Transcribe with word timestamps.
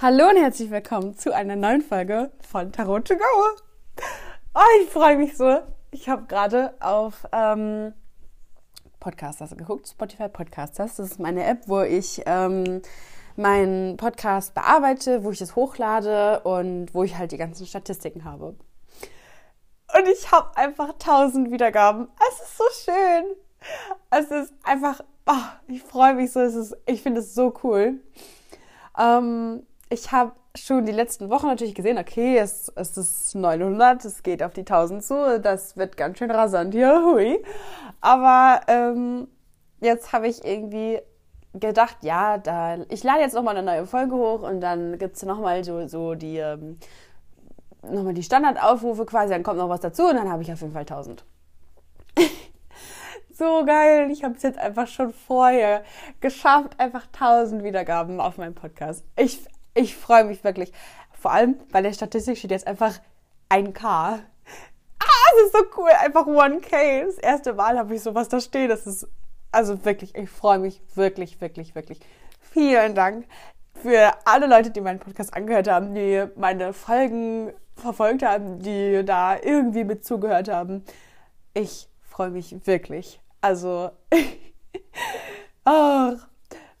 Hallo 0.00 0.28
und 0.28 0.36
herzlich 0.36 0.70
willkommen 0.70 1.18
zu 1.18 1.34
einer 1.34 1.56
neuen 1.56 1.82
Folge 1.82 2.30
von 2.48 2.70
Tarot 2.70 3.08
to 3.08 3.16
Go. 3.16 3.24
Oh, 4.54 4.60
ich 4.80 4.88
freue 4.90 5.16
mich 5.16 5.36
so. 5.36 5.58
Ich 5.90 6.08
habe 6.08 6.24
gerade 6.26 6.72
auf 6.78 7.26
ähm, 7.32 7.92
Podcasters 9.00 9.56
geguckt, 9.56 9.88
Spotify 9.88 10.28
Podcasters. 10.28 10.94
Das 10.94 11.10
ist 11.10 11.18
meine 11.18 11.42
App, 11.42 11.62
wo 11.66 11.80
ich 11.80 12.22
ähm, 12.26 12.80
meinen 13.34 13.96
Podcast 13.96 14.54
bearbeite, 14.54 15.24
wo 15.24 15.32
ich 15.32 15.40
es 15.40 15.56
hochlade 15.56 16.42
und 16.44 16.94
wo 16.94 17.02
ich 17.02 17.18
halt 17.18 17.32
die 17.32 17.36
ganzen 17.36 17.66
Statistiken 17.66 18.24
habe. 18.24 18.54
Und 19.96 20.08
ich 20.12 20.30
habe 20.30 20.56
einfach 20.56 20.92
tausend 21.00 21.50
Wiedergaben. 21.50 22.06
Es 22.30 22.40
ist 22.40 22.56
so 22.56 22.64
schön. 22.84 23.24
Es 24.10 24.30
ist 24.30 24.54
einfach, 24.62 25.00
oh, 25.26 25.32
ich 25.66 25.82
freue 25.82 26.14
mich 26.14 26.30
so. 26.30 26.38
Es 26.38 26.54
ist, 26.54 26.76
ich 26.86 27.02
finde 27.02 27.18
es 27.18 27.34
so 27.34 27.52
cool. 27.64 27.98
Ähm, 28.96 29.64
ich 29.90 30.12
habe 30.12 30.32
schon 30.56 30.86
die 30.86 30.92
letzten 30.92 31.30
Wochen 31.30 31.46
natürlich 31.46 31.74
gesehen, 31.74 31.98
okay, 31.98 32.38
es, 32.38 32.72
es 32.74 32.96
ist 32.96 33.34
900, 33.34 34.04
es 34.04 34.22
geht 34.22 34.42
auf 34.42 34.52
die 34.52 34.60
1000 34.60 35.02
zu, 35.02 35.40
das 35.40 35.76
wird 35.76 35.96
ganz 35.96 36.18
schön 36.18 36.30
rasant 36.30 36.74
hier, 36.74 37.02
hui. 37.04 37.42
Aber 38.00 38.60
ähm, 38.66 39.28
jetzt 39.80 40.12
habe 40.12 40.28
ich 40.28 40.44
irgendwie 40.44 41.00
gedacht, 41.54 41.98
ja, 42.02 42.38
da, 42.38 42.78
ich 42.88 43.02
lade 43.04 43.20
jetzt 43.20 43.34
nochmal 43.34 43.56
eine 43.56 43.66
neue 43.66 43.86
Folge 43.86 44.14
hoch 44.14 44.42
und 44.42 44.60
dann 44.60 44.98
gibt's 44.98 45.24
nochmal 45.24 45.64
so, 45.64 45.86
so 45.86 46.14
die, 46.14 46.38
ähm, 46.38 46.76
nochmal 47.82 48.14
die 48.14 48.22
Standardaufrufe 48.22 49.06
quasi, 49.06 49.32
dann 49.32 49.42
kommt 49.42 49.58
noch 49.58 49.68
was 49.68 49.80
dazu 49.80 50.04
und 50.04 50.16
dann 50.16 50.30
habe 50.30 50.42
ich 50.42 50.52
auf 50.52 50.60
jeden 50.60 50.72
Fall 50.72 50.82
1000. 50.82 51.24
so 53.38 53.64
geil. 53.64 54.10
Ich 54.10 54.24
habe 54.24 54.34
es 54.34 54.42
jetzt 54.42 54.58
einfach 54.58 54.88
schon 54.88 55.12
vorher 55.12 55.84
geschafft, 56.20 56.78
einfach 56.78 57.06
1000 57.12 57.62
Wiedergaben 57.62 58.20
auf 58.20 58.36
meinem 58.36 58.54
Podcast. 58.54 59.04
Ich, 59.16 59.46
ich 59.78 59.96
freue 59.96 60.24
mich 60.24 60.42
wirklich. 60.44 60.72
Vor 61.12 61.30
allem, 61.30 61.56
weil 61.70 61.82
der 61.82 61.92
Statistik 61.92 62.36
steht 62.36 62.50
jetzt 62.50 62.66
einfach 62.66 62.98
1K. 63.48 63.84
Ah, 63.84 64.20
das 64.98 65.44
ist 65.46 65.52
so 65.52 65.64
cool. 65.76 65.90
Einfach 65.90 66.26
1K. 66.26 67.06
Das 67.06 67.18
erste 67.18 67.54
Mal 67.54 67.78
habe 67.78 67.94
ich 67.94 68.02
sowas 68.02 68.28
da 68.28 68.40
stehen. 68.40 68.68
Das 68.68 68.86
ist, 68.86 69.06
also 69.52 69.84
wirklich, 69.84 70.14
ich 70.14 70.28
freue 70.28 70.58
mich 70.58 70.82
wirklich, 70.94 71.40
wirklich, 71.40 71.74
wirklich. 71.74 72.00
Vielen 72.40 72.94
Dank 72.94 73.26
für 73.74 74.12
alle 74.24 74.46
Leute, 74.46 74.70
die 74.70 74.80
meinen 74.80 74.98
Podcast 74.98 75.34
angehört 75.34 75.68
haben, 75.68 75.94
die 75.94 76.26
meine 76.36 76.72
Folgen 76.72 77.52
verfolgt 77.76 78.22
haben, 78.22 78.58
die 78.58 79.04
da 79.04 79.36
irgendwie 79.40 79.84
mit 79.84 80.04
zugehört 80.04 80.48
haben. 80.48 80.84
Ich 81.54 81.88
freue 82.02 82.30
mich 82.30 82.66
wirklich. 82.66 83.20
Also, 83.40 83.90
oh, 85.64 86.12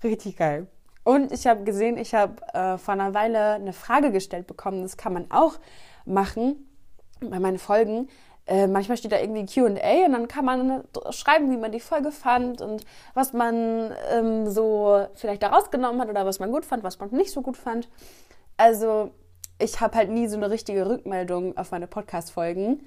richtig 0.02 0.36
geil. 0.36 0.66
Und 1.08 1.32
ich 1.32 1.46
habe 1.46 1.64
gesehen, 1.64 1.96
ich 1.96 2.14
habe 2.14 2.34
äh, 2.52 2.76
vor 2.76 2.92
einer 2.92 3.14
Weile 3.14 3.54
eine 3.54 3.72
Frage 3.72 4.12
gestellt 4.12 4.46
bekommen. 4.46 4.82
Das 4.82 4.98
kann 4.98 5.14
man 5.14 5.30
auch 5.30 5.54
machen 6.04 6.68
bei 7.18 7.40
meinen 7.40 7.58
Folgen. 7.58 8.10
Äh, 8.44 8.66
manchmal 8.66 8.98
steht 8.98 9.12
da 9.12 9.18
irgendwie 9.18 9.46
QA 9.46 10.04
und 10.04 10.12
dann 10.12 10.28
kann 10.28 10.44
man 10.44 10.84
schreiben, 11.08 11.50
wie 11.50 11.56
man 11.56 11.72
die 11.72 11.80
Folge 11.80 12.12
fand 12.12 12.60
und 12.60 12.84
was 13.14 13.32
man 13.32 13.90
ähm, 14.12 14.50
so 14.50 15.06
vielleicht 15.14 15.42
da 15.42 15.48
rausgenommen 15.48 15.98
hat 15.98 16.10
oder 16.10 16.26
was 16.26 16.40
man 16.40 16.52
gut 16.52 16.66
fand, 16.66 16.84
was 16.84 16.98
man 16.98 17.08
nicht 17.08 17.30
so 17.30 17.40
gut 17.40 17.56
fand. 17.56 17.88
Also, 18.58 19.10
ich 19.58 19.80
habe 19.80 19.96
halt 19.96 20.10
nie 20.10 20.26
so 20.26 20.36
eine 20.36 20.50
richtige 20.50 20.86
Rückmeldung 20.86 21.56
auf 21.56 21.70
meine 21.70 21.86
Podcast-Folgen, 21.86 22.82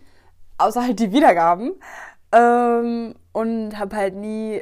außer 0.59 0.83
halt 0.83 0.99
die 0.99 1.11
Wiedergaben. 1.11 1.71
Ähm, 2.31 3.15
und 3.31 3.79
habe 3.79 3.95
halt 3.95 4.13
nie 4.13 4.61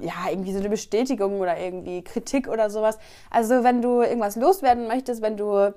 ja, 0.00 0.30
irgendwie 0.30 0.52
so 0.52 0.58
eine 0.58 0.68
Bestätigung 0.68 1.40
oder 1.40 1.58
irgendwie 1.58 2.02
Kritik 2.02 2.48
oder 2.48 2.70
sowas. 2.70 2.98
Also 3.30 3.64
wenn 3.64 3.82
du 3.82 4.02
irgendwas 4.02 4.36
loswerden 4.36 4.86
möchtest, 4.86 5.22
wenn 5.22 5.36
du 5.36 5.74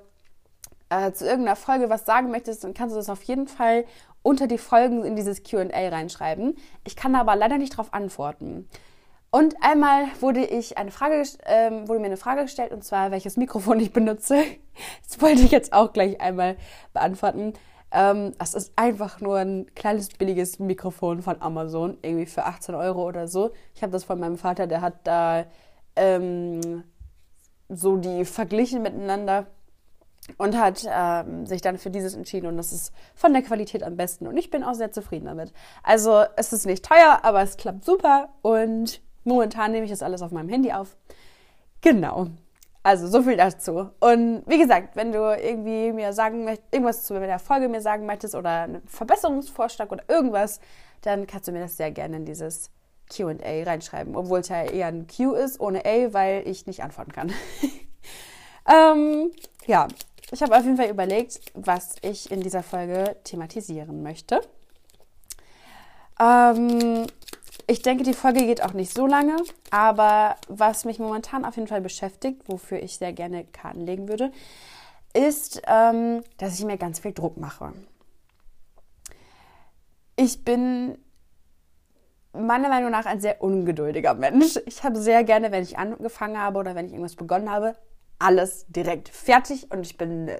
äh, 0.90 1.12
zu 1.12 1.26
irgendeiner 1.26 1.56
Folge 1.56 1.90
was 1.90 2.06
sagen 2.06 2.30
möchtest, 2.30 2.64
dann 2.64 2.74
kannst 2.74 2.94
du 2.94 2.98
das 2.98 3.10
auf 3.10 3.22
jeden 3.22 3.48
Fall 3.48 3.84
unter 4.22 4.46
die 4.46 4.58
Folgen 4.58 5.04
in 5.04 5.16
dieses 5.16 5.42
QA 5.42 5.66
reinschreiben. 5.72 6.56
Ich 6.84 6.96
kann 6.96 7.14
aber 7.14 7.36
leider 7.36 7.58
nicht 7.58 7.74
darauf 7.74 7.94
antworten. 7.94 8.68
Und 9.30 9.56
einmal 9.60 10.06
wurde 10.20 10.44
ich 10.44 10.78
eine 10.78 10.90
Frage, 10.90 11.22
ähm, 11.44 11.86
wurde 11.86 12.00
mir 12.00 12.06
eine 12.06 12.16
Frage 12.16 12.42
gestellt, 12.42 12.72
und 12.72 12.82
zwar, 12.82 13.10
welches 13.10 13.36
Mikrofon 13.36 13.80
ich 13.80 13.92
benutze. 13.92 14.42
Das 15.08 15.20
wollte 15.20 15.42
ich 15.42 15.50
jetzt 15.50 15.72
auch 15.72 15.92
gleich 15.92 16.20
einmal 16.20 16.56
beantworten. 16.92 17.54
Ähm, 17.90 18.32
es 18.38 18.54
ist 18.54 18.72
einfach 18.76 19.20
nur 19.20 19.38
ein 19.38 19.66
kleines 19.74 20.08
billiges 20.08 20.58
Mikrofon 20.58 21.22
von 21.22 21.40
Amazon, 21.40 21.96
irgendwie 22.02 22.26
für 22.26 22.44
18 22.44 22.74
Euro 22.74 23.06
oder 23.06 23.28
so. 23.28 23.50
Ich 23.74 23.82
habe 23.82 23.92
das 23.92 24.04
von 24.04 24.20
meinem 24.20 24.36
Vater, 24.36 24.66
der 24.66 24.80
hat 24.82 24.94
da 25.04 25.46
ähm, 25.96 26.84
so 27.68 27.96
die 27.96 28.24
verglichen 28.24 28.82
miteinander 28.82 29.46
und 30.36 30.58
hat 30.58 30.86
ähm, 30.90 31.46
sich 31.46 31.62
dann 31.62 31.78
für 31.78 31.90
dieses 31.90 32.14
entschieden 32.14 32.46
und 32.46 32.56
das 32.58 32.72
ist 32.72 32.92
von 33.14 33.32
der 33.32 33.42
Qualität 33.42 33.82
am 33.82 33.96
besten 33.96 34.26
und 34.26 34.36
ich 34.36 34.50
bin 34.50 34.62
auch 34.62 34.74
sehr 34.74 34.92
zufrieden 34.92 35.26
damit. 35.26 35.52
Also 35.82 36.24
es 36.36 36.52
ist 36.52 36.66
nicht 36.66 36.84
teuer, 36.84 37.20
aber 37.22 37.42
es 37.42 37.56
klappt 37.56 37.84
super 37.84 38.28
und 38.42 39.00
momentan 39.24 39.72
nehme 39.72 39.84
ich 39.84 39.90
das 39.90 40.02
alles 40.02 40.20
auf 40.20 40.30
meinem 40.30 40.50
Handy 40.50 40.72
auf. 40.72 40.96
Genau. 41.80 42.28
Also 42.88 43.06
so 43.06 43.22
viel 43.22 43.36
dazu. 43.36 43.90
Und 44.00 44.44
wie 44.46 44.56
gesagt, 44.56 44.96
wenn 44.96 45.12
du 45.12 45.18
irgendwie 45.18 45.92
mir 45.92 46.14
sagen 46.14 46.44
möchtest, 46.44 46.72
irgendwas 46.72 47.04
zu 47.04 47.20
der 47.20 47.38
Folge 47.38 47.68
mir 47.68 47.82
sagen 47.82 48.06
möchtest 48.06 48.34
oder 48.34 48.62
einen 48.62 48.80
Verbesserungsvorschlag 48.88 49.92
oder 49.92 50.04
irgendwas, 50.08 50.58
dann 51.02 51.26
kannst 51.26 51.48
du 51.48 51.52
mir 51.52 51.60
das 51.60 51.76
sehr 51.76 51.90
gerne 51.90 52.16
in 52.16 52.24
dieses 52.24 52.70
QA 53.14 53.36
reinschreiben. 53.42 54.16
Obwohl 54.16 54.38
es 54.38 54.48
ja 54.48 54.62
eher 54.62 54.86
ein 54.86 55.06
Q 55.06 55.34
ist 55.34 55.60
ohne 55.60 55.84
A, 55.84 56.14
weil 56.14 56.48
ich 56.48 56.66
nicht 56.66 56.82
antworten 56.82 57.12
kann. 57.12 57.30
ähm, 58.74 59.32
ja, 59.66 59.86
ich 60.30 60.42
habe 60.42 60.56
auf 60.56 60.64
jeden 60.64 60.78
Fall 60.78 60.88
überlegt, 60.88 61.40
was 61.52 61.96
ich 62.00 62.30
in 62.30 62.40
dieser 62.40 62.62
Folge 62.62 63.16
thematisieren 63.22 64.02
möchte. 64.02 64.40
Ähm, 66.18 67.04
ich 67.70 67.82
denke, 67.82 68.02
die 68.02 68.14
Folge 68.14 68.46
geht 68.46 68.62
auch 68.62 68.72
nicht 68.72 68.92
so 68.92 69.06
lange, 69.06 69.36
aber 69.70 70.36
was 70.48 70.86
mich 70.86 70.98
momentan 70.98 71.44
auf 71.44 71.56
jeden 71.56 71.68
Fall 71.68 71.82
beschäftigt, 71.82 72.42
wofür 72.46 72.82
ich 72.82 72.96
sehr 72.96 73.12
gerne 73.12 73.44
Karten 73.44 73.82
legen 73.82 74.08
würde, 74.08 74.32
ist, 75.12 75.60
ähm, 75.66 76.22
dass 76.38 76.58
ich 76.58 76.64
mir 76.64 76.78
ganz 76.78 76.98
viel 76.98 77.12
Druck 77.12 77.36
mache. 77.36 77.74
Ich 80.16 80.44
bin 80.44 80.96
meiner 82.32 82.70
Meinung 82.70 82.90
nach 82.90 83.04
ein 83.04 83.20
sehr 83.20 83.42
ungeduldiger 83.42 84.14
Mensch. 84.14 84.58
Ich 84.64 84.82
habe 84.82 84.96
sehr 84.96 85.22
gerne, 85.22 85.52
wenn 85.52 85.62
ich 85.62 85.76
angefangen 85.76 86.40
habe 86.40 86.58
oder 86.58 86.74
wenn 86.74 86.86
ich 86.86 86.92
irgendwas 86.92 87.16
begonnen 87.16 87.50
habe, 87.50 87.76
alles 88.18 88.66
direkt 88.68 89.08
fertig 89.08 89.70
und 89.70 89.86
ich 89.86 89.96
bin 89.96 90.30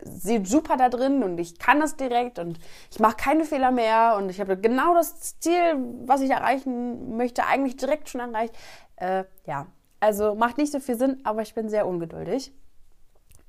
super 0.44 0.76
da 0.76 0.88
drin 0.88 1.22
und 1.22 1.38
ich 1.38 1.58
kann 1.58 1.80
das 1.80 1.96
direkt 1.96 2.38
und 2.38 2.58
ich 2.90 2.98
mache 2.98 3.16
keine 3.16 3.44
Fehler 3.44 3.70
mehr 3.70 4.16
und 4.16 4.30
ich 4.30 4.40
habe 4.40 4.58
genau 4.58 4.94
das 4.94 5.38
Ziel, 5.38 5.76
was 6.04 6.20
ich 6.20 6.30
erreichen 6.30 7.16
möchte, 7.16 7.46
eigentlich 7.46 7.76
direkt 7.76 8.08
schon 8.08 8.20
erreicht. 8.20 8.54
Äh, 8.96 9.24
ja, 9.46 9.66
also 10.00 10.34
macht 10.34 10.58
nicht 10.58 10.72
so 10.72 10.80
viel 10.80 10.96
Sinn, 10.96 11.20
aber 11.24 11.42
ich 11.42 11.54
bin 11.54 11.68
sehr 11.68 11.86
ungeduldig. 11.86 12.52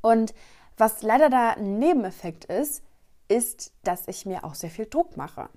Und 0.01 0.33
was 0.77 1.01
leider 1.01 1.29
da 1.29 1.51
ein 1.51 1.79
Nebeneffekt 1.79 2.45
ist, 2.45 2.83
ist, 3.27 3.73
dass 3.83 4.07
ich 4.07 4.25
mir 4.25 4.43
auch 4.43 4.55
sehr 4.55 4.69
viel 4.69 4.85
Druck 4.85 5.17
mache. 5.17 5.49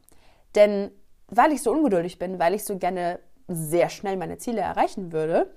Denn 0.54 0.90
weil 1.28 1.52
ich 1.52 1.62
so 1.62 1.72
ungeduldig 1.72 2.18
bin, 2.18 2.38
weil 2.38 2.54
ich 2.54 2.64
so 2.64 2.76
gerne 2.78 3.18
sehr 3.48 3.88
schnell 3.88 4.16
meine 4.16 4.38
Ziele 4.38 4.60
erreichen 4.60 5.12
würde 5.12 5.54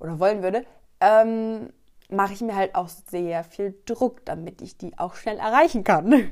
oder 0.00 0.20
wollen 0.20 0.42
würde, 0.42 0.64
ähm, 1.00 1.72
mache 2.08 2.32
ich 2.32 2.40
mir 2.40 2.56
halt 2.56 2.74
auch 2.74 2.88
sehr 2.88 3.44
viel 3.44 3.78
Druck, 3.86 4.24
damit 4.24 4.62
ich 4.62 4.76
die 4.78 4.98
auch 4.98 5.14
schnell 5.14 5.38
erreichen 5.38 5.84
kann. 5.84 6.30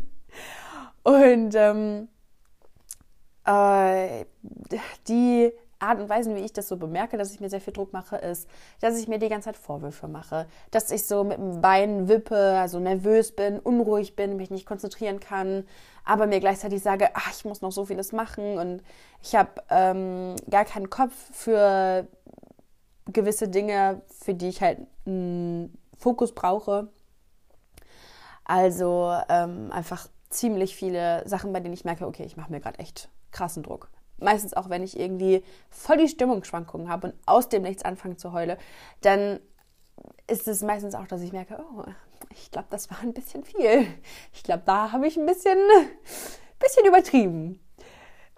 Und 1.03 1.55
ähm, 1.55 2.09
äh, 3.45 4.25
die 5.09 5.53
Art 5.79 6.01
und 6.01 6.09
Weise, 6.09 6.35
wie 6.35 6.41
ich 6.41 6.53
das 6.53 6.69
so 6.69 6.77
bemerke, 6.77 7.19
dass 7.19 7.33
ich 7.33 7.41
mir 7.41 7.51
sehr 7.51 7.61
viel 7.61 7.73
Druck 7.73 7.93
mache, 7.93 8.17
ist, 8.17 8.49
dass 8.81 8.99
ich 8.99 9.09
mir 9.09 9.19
die 9.19 9.29
ganze 9.29 9.47
Zeit 9.47 9.57
Vorwürfe 9.57 10.09
mache. 10.09 10.47
Dass 10.71 10.91
ich 10.91 11.07
so 11.07 11.23
mit 11.23 11.37
dem 11.37 11.61
Bein 11.61 12.09
wippe, 12.09 12.59
also 12.59 12.81
nervös 12.81 13.37
bin, 13.37 13.59
unruhig 13.59 14.17
bin, 14.17 14.37
mich 14.37 14.51
nicht 14.51 14.67
konzentrieren 14.67 15.21
kann, 15.21 15.65
aber 16.05 16.27
mir 16.27 16.41
gleichzeitig 16.41 16.83
sage, 16.83 17.11
ach, 17.15 17.31
ich 17.31 17.45
muss 17.45 17.61
noch 17.61 17.73
so 17.73 17.85
vieles 17.85 18.13
machen 18.13 18.59
und 18.59 18.83
ich 19.23 19.35
habe 19.35 19.63
ähm, 19.69 20.37
gar 20.49 20.65
keinen 20.65 20.89
Kopf 20.89 21.15
für 21.33 22.07
gewisse 23.07 23.49
Dinge, 23.49 24.03
für 24.21 24.35
die 24.35 24.49
ich 24.49 24.63
halt 24.63 24.81
einen 25.07 25.77
Fokus 25.97 26.35
brauche. 26.35 26.89
Also 28.45 29.17
ähm, 29.29 29.71
einfach 29.73 30.09
ziemlich 30.31 30.77
viele 30.77 31.27
Sachen, 31.29 31.53
bei 31.53 31.61
denen 31.61 31.75
ich 31.75 31.85
merke, 31.85 32.07
okay, 32.07 32.25
ich 32.25 32.37
mache 32.37 32.51
mir 32.51 32.61
gerade 32.61 32.79
echt 32.79 33.09
krassen 33.33 33.63
Druck. 33.63 33.91
Meistens 34.19 34.55
auch, 34.55 34.71
wenn 34.71 34.83
ich 34.83 34.99
irgendwie 34.99 35.43
voll 35.69 35.99
die 35.99 36.09
Stimmungsschwankungen 36.09 36.89
habe 36.89 37.09
und 37.09 37.15
aus 37.27 37.49
dem 37.49 37.63
Nichts 37.63 37.85
anfange 37.85 38.17
zu 38.17 38.33
heulen, 38.33 38.57
dann 39.03 39.41
ist 40.27 40.49
es 40.49 40.63
meistens 40.63 40.95
auch, 40.95 41.07
dass 41.07 41.21
ich 41.21 41.33
merke, 41.33 41.59
oh, 41.61 41.85
ich 42.31 42.51
glaube, 42.51 42.69
das 42.71 42.91
war 42.91 43.01
ein 43.01 43.13
bisschen 43.13 43.45
viel. 43.45 43.87
Ich 44.33 44.43
glaube, 44.43 44.63
da 44.65 44.93
habe 44.93 45.07
ich 45.07 45.17
ein 45.17 45.27
bisschen, 45.27 45.59
bisschen 46.59 46.87
übertrieben. 46.87 47.61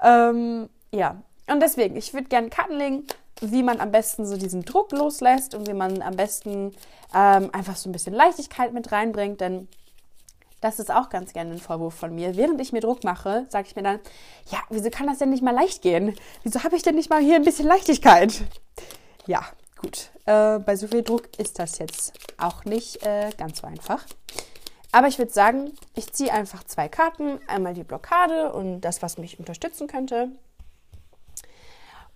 Ähm, 0.02 0.68
ja, 0.92 1.22
und 1.50 1.60
deswegen, 1.60 1.96
ich 1.96 2.12
würde 2.12 2.28
gerne 2.28 2.50
Karten 2.50 2.74
legen 2.74 3.06
wie 3.40 3.62
man 3.62 3.80
am 3.80 3.90
besten 3.90 4.26
so 4.26 4.36
diesen 4.36 4.64
Druck 4.64 4.92
loslässt 4.92 5.54
und 5.54 5.68
wie 5.68 5.74
man 5.74 6.02
am 6.02 6.16
besten 6.16 6.72
ähm, 7.14 7.50
einfach 7.52 7.76
so 7.76 7.88
ein 7.88 7.92
bisschen 7.92 8.14
Leichtigkeit 8.14 8.72
mit 8.72 8.92
reinbringt, 8.92 9.40
denn 9.40 9.68
das 10.60 10.80
ist 10.80 10.90
auch 10.90 11.08
ganz 11.08 11.32
gerne 11.32 11.52
ein 11.52 11.58
Vorwurf 11.58 11.94
von 11.94 12.14
mir. 12.14 12.36
Während 12.36 12.60
ich 12.60 12.72
mir 12.72 12.80
Druck 12.80 13.04
mache, 13.04 13.46
sage 13.48 13.68
ich 13.68 13.76
mir 13.76 13.82
dann, 13.82 14.00
ja, 14.50 14.58
wieso 14.70 14.90
kann 14.90 15.06
das 15.06 15.18
denn 15.18 15.30
nicht 15.30 15.42
mal 15.42 15.54
leicht 15.54 15.82
gehen? 15.82 16.16
Wieso 16.42 16.64
habe 16.64 16.76
ich 16.76 16.82
denn 16.82 16.96
nicht 16.96 17.10
mal 17.10 17.22
hier 17.22 17.36
ein 17.36 17.44
bisschen 17.44 17.66
Leichtigkeit? 17.66 18.42
Ja, 19.26 19.46
gut. 19.80 20.10
Äh, 20.26 20.58
bei 20.58 20.74
so 20.74 20.88
viel 20.88 21.02
Druck 21.02 21.28
ist 21.38 21.58
das 21.58 21.78
jetzt 21.78 22.12
auch 22.38 22.64
nicht 22.64 23.06
äh, 23.06 23.30
ganz 23.38 23.60
so 23.60 23.66
einfach. 23.66 24.04
Aber 24.90 25.06
ich 25.06 25.18
würde 25.18 25.32
sagen, 25.32 25.72
ich 25.94 26.12
ziehe 26.12 26.32
einfach 26.32 26.64
zwei 26.64 26.88
Karten. 26.88 27.38
Einmal 27.46 27.74
die 27.74 27.84
Blockade 27.84 28.52
und 28.52 28.80
das, 28.80 29.02
was 29.02 29.18
mich 29.18 29.38
unterstützen 29.38 29.86
könnte. 29.86 30.30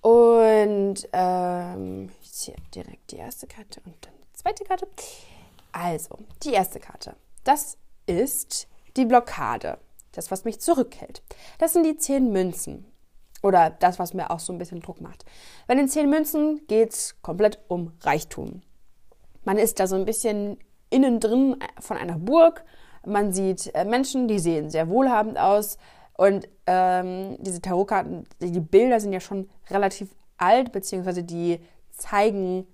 Und 0.02 1.08
ähm, 1.12 2.10
ich 2.20 2.32
ziehe 2.32 2.56
direkt 2.74 3.12
die 3.12 3.16
erste 3.16 3.46
Karte 3.46 3.80
und 3.84 3.94
dann 4.00 4.12
die 4.20 4.32
zweite 4.34 4.64
Karte. 4.64 4.88
Also, 5.70 6.18
die 6.42 6.52
erste 6.52 6.80
Karte. 6.80 7.14
Das 7.44 7.78
ist 8.06 8.66
die 8.96 9.06
Blockade. 9.06 9.78
Das, 10.10 10.30
was 10.30 10.44
mich 10.44 10.60
zurückhält. 10.60 11.22
Das 11.58 11.72
sind 11.72 11.84
die 11.84 11.96
zehn 11.96 12.32
Münzen. 12.32 12.84
Oder 13.42 13.70
das, 13.70 13.98
was 13.98 14.12
mir 14.12 14.30
auch 14.30 14.40
so 14.40 14.52
ein 14.52 14.58
bisschen 14.58 14.80
Druck 14.80 15.00
macht. 15.00 15.24
Bei 15.66 15.74
den 15.74 15.88
zehn 15.88 16.10
Münzen 16.10 16.66
geht 16.66 16.92
es 16.92 17.20
komplett 17.22 17.60
um 17.68 17.92
Reichtum. 18.00 18.62
Man 19.44 19.56
ist 19.56 19.80
da 19.80 19.86
so 19.86 19.96
ein 19.96 20.04
bisschen 20.04 20.58
innen 20.90 21.20
drin 21.20 21.56
von 21.80 21.96
einer 21.96 22.18
Burg. 22.18 22.64
Man 23.06 23.32
sieht 23.32 23.74
äh, 23.74 23.84
Menschen, 23.84 24.28
die 24.28 24.38
sehen 24.38 24.68
sehr 24.68 24.88
wohlhabend 24.88 25.38
aus. 25.38 25.78
Und 26.22 26.48
ähm, 26.68 27.36
diese 27.40 27.60
Tarotkarten, 27.60 28.28
die 28.38 28.60
Bilder 28.60 29.00
sind 29.00 29.12
ja 29.12 29.18
schon 29.18 29.50
relativ 29.68 30.08
alt, 30.36 30.70
beziehungsweise 30.70 31.24
die 31.24 31.58
zeigen 31.90 32.64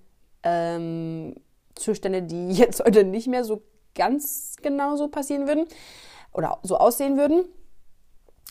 ähm, 0.43 1.33
Zustände, 1.73 2.21
die 2.21 2.51
jetzt 2.51 2.79
heute 2.85 3.03
nicht 3.03 3.27
mehr 3.27 3.43
so 3.43 3.63
ganz 3.95 4.55
genau 4.61 4.97
so 4.97 5.07
passieren 5.07 5.47
würden 5.47 5.65
oder 6.31 6.59
so 6.61 6.77
aussehen 6.77 7.17
würden. 7.17 7.43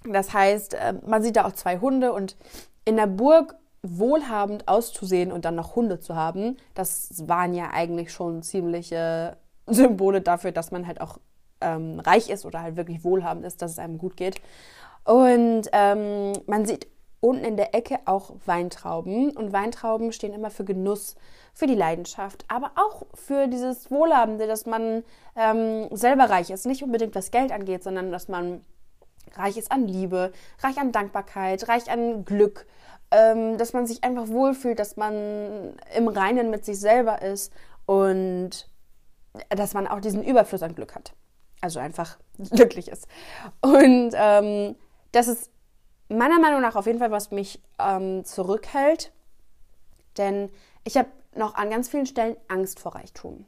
Das 0.04 0.34
heißt, 0.34 0.74
äh, 0.74 0.94
man 1.06 1.22
sieht 1.22 1.36
da 1.36 1.46
auch 1.46 1.52
zwei 1.52 1.78
Hunde 1.78 2.12
und 2.12 2.36
in 2.84 2.96
der 2.96 3.06
Burg 3.06 3.54
wohlhabend 3.82 4.66
auszusehen 4.66 5.30
und 5.30 5.44
dann 5.44 5.54
noch 5.54 5.76
Hunde 5.76 6.00
zu 6.00 6.16
haben, 6.16 6.56
das 6.74 7.28
waren 7.28 7.54
ja 7.54 7.70
eigentlich 7.70 8.12
schon 8.12 8.42
ziemliche 8.42 9.36
Symbole 9.68 10.22
dafür, 10.22 10.50
dass 10.50 10.72
man 10.72 10.88
halt 10.88 11.00
auch 11.00 11.18
ähm, 11.60 12.00
reich 12.00 12.30
ist 12.30 12.44
oder 12.44 12.62
halt 12.62 12.74
wirklich 12.74 13.04
wohlhabend 13.04 13.44
ist, 13.44 13.62
dass 13.62 13.70
es 13.70 13.78
einem 13.78 13.98
gut 13.98 14.16
geht. 14.16 14.40
Und 15.08 15.70
ähm, 15.72 16.34
man 16.46 16.66
sieht 16.66 16.86
unten 17.20 17.42
in 17.42 17.56
der 17.56 17.74
Ecke 17.74 17.98
auch 18.04 18.32
Weintrauben. 18.44 19.30
Und 19.30 19.54
Weintrauben 19.54 20.12
stehen 20.12 20.34
immer 20.34 20.50
für 20.50 20.66
Genuss, 20.66 21.16
für 21.54 21.66
die 21.66 21.74
Leidenschaft, 21.74 22.44
aber 22.48 22.72
auch 22.76 23.06
für 23.14 23.48
dieses 23.48 23.90
Wohlhabende, 23.90 24.46
dass 24.46 24.66
man 24.66 25.02
ähm, 25.34 25.88
selber 25.92 26.28
reich 26.28 26.50
ist. 26.50 26.66
Nicht 26.66 26.82
unbedingt 26.82 27.14
was 27.14 27.30
Geld 27.30 27.52
angeht, 27.52 27.84
sondern 27.84 28.12
dass 28.12 28.28
man 28.28 28.60
reich 29.32 29.56
ist 29.56 29.72
an 29.72 29.88
Liebe, 29.88 30.30
reich 30.62 30.76
an 30.76 30.92
Dankbarkeit, 30.92 31.66
reich 31.68 31.90
an 31.90 32.26
Glück. 32.26 32.66
Ähm, 33.10 33.56
dass 33.56 33.72
man 33.72 33.86
sich 33.86 34.04
einfach 34.04 34.28
wohlfühlt, 34.28 34.78
dass 34.78 34.98
man 34.98 35.72
im 35.96 36.08
Reinen 36.08 36.50
mit 36.50 36.66
sich 36.66 36.78
selber 36.78 37.22
ist 37.22 37.50
und 37.86 38.68
dass 39.48 39.72
man 39.72 39.86
auch 39.86 40.00
diesen 40.00 40.22
Überfluss 40.22 40.62
an 40.62 40.74
Glück 40.74 40.94
hat. 40.94 41.14
Also 41.62 41.80
einfach 41.80 42.18
glücklich 42.50 42.88
ist. 42.88 43.08
Und 43.62 44.10
ähm, 44.14 44.76
das 45.18 45.26
ist 45.26 45.50
meiner 46.08 46.38
Meinung 46.38 46.60
nach 46.60 46.76
auf 46.76 46.86
jeden 46.86 47.00
Fall, 47.00 47.10
was 47.10 47.32
mich 47.32 47.60
ähm, 47.80 48.24
zurückhält. 48.24 49.12
Denn 50.16 50.48
ich 50.84 50.96
habe 50.96 51.08
noch 51.34 51.56
an 51.56 51.70
ganz 51.70 51.88
vielen 51.88 52.06
Stellen 52.06 52.36
Angst 52.46 52.78
vor 52.78 52.94
Reichtum. 52.94 53.44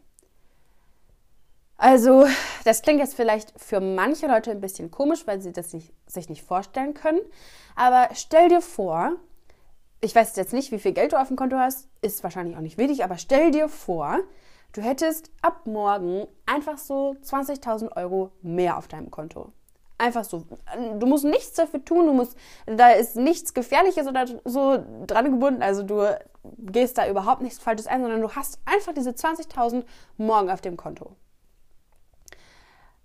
Also, 1.77 2.27
das 2.65 2.83
klingt 2.83 2.99
jetzt 2.99 3.15
vielleicht 3.15 3.59
für 3.59 3.81
manche 3.81 4.27
Leute 4.27 4.51
ein 4.51 4.61
bisschen 4.61 4.91
komisch, 4.91 5.29
weil 5.29 5.41
sie 5.41 5.53
das 5.53 5.73
nicht, 5.73 5.95
sich 6.07 6.29
nicht 6.29 6.43
vorstellen 6.43 6.93
können. 6.93 7.21
Aber 7.77 8.09
stell 8.15 8.49
dir 8.49 8.63
vor, 8.63 9.13
ich 10.01 10.15
weiß 10.15 10.35
jetzt 10.37 10.53
nicht, 10.53 10.73
wie 10.73 10.81
viel 10.81 10.93
Geld 10.93 11.13
du 11.13 11.21
auf 11.21 11.29
dem 11.29 11.37
Konto 11.37 11.57
hast, 11.57 11.89
ist 12.03 12.25
wahrscheinlich 12.25 12.57
auch 12.57 12.63
nicht 12.63 12.79
wichtig, 12.79 13.05
aber 13.05 13.17
stell 13.17 13.53
dir 13.53 13.69
vor, 13.69 14.19
du 14.73 14.83
hättest 14.83 15.31
ab 15.41 15.67
morgen 15.67 16.27
einfach 16.47 16.79
so 16.79 17.15
20.000 17.23 17.97
Euro 17.97 18.33
mehr 18.43 18.77
auf 18.77 18.89
deinem 18.89 19.11
Konto. 19.13 19.53
Einfach 20.01 20.25
so. 20.25 20.45
Du 20.99 21.07
musst 21.07 21.25
nichts 21.25 21.53
dafür 21.53 21.85
tun, 21.85 22.07
du 22.07 22.15
musst, 22.15 22.35
da 22.65 22.89
ist 22.89 23.17
nichts 23.17 23.53
Gefährliches 23.53 24.07
oder 24.07 24.25
so 24.47 24.83
dran 25.07 25.31
gebunden. 25.31 25.63
Also 25.63 25.83
du 25.83 26.19
gehst 26.57 26.97
da 26.97 27.07
überhaupt 27.07 27.43
nichts 27.43 27.59
Falsches 27.59 27.87
ein, 27.87 28.01
sondern 28.01 28.23
du 28.23 28.35
hast 28.35 28.61
einfach 28.65 28.95
diese 28.95 29.11
20.000 29.11 29.85
morgen 30.17 30.51
auf 30.51 30.63
dem 30.63 30.79
Konto. 30.79 31.17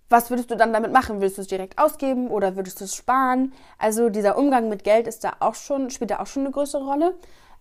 Was 0.07 0.29
würdest 0.29 0.51
du 0.51 0.55
dann 0.55 0.71
damit 0.71 0.93
machen? 0.93 1.17
Würdest 1.17 1.37
du 1.37 1.41
es 1.41 1.49
direkt 1.49 1.79
ausgeben 1.79 2.29
oder 2.29 2.55
würdest 2.55 2.79
du 2.79 2.85
es 2.85 2.95
sparen? 2.95 3.51
Also 3.77 4.07
dieser 4.09 4.37
Umgang 4.37 4.69
mit 4.69 4.85
Geld 4.85 5.05
ist 5.07 5.25
da 5.25 5.33
auch 5.41 5.55
schon, 5.55 5.89
spielt 5.89 6.11
da 6.11 6.19
auch 6.19 6.27
schon 6.27 6.43
eine 6.43 6.51
größere 6.51 6.85
Rolle. 6.85 7.15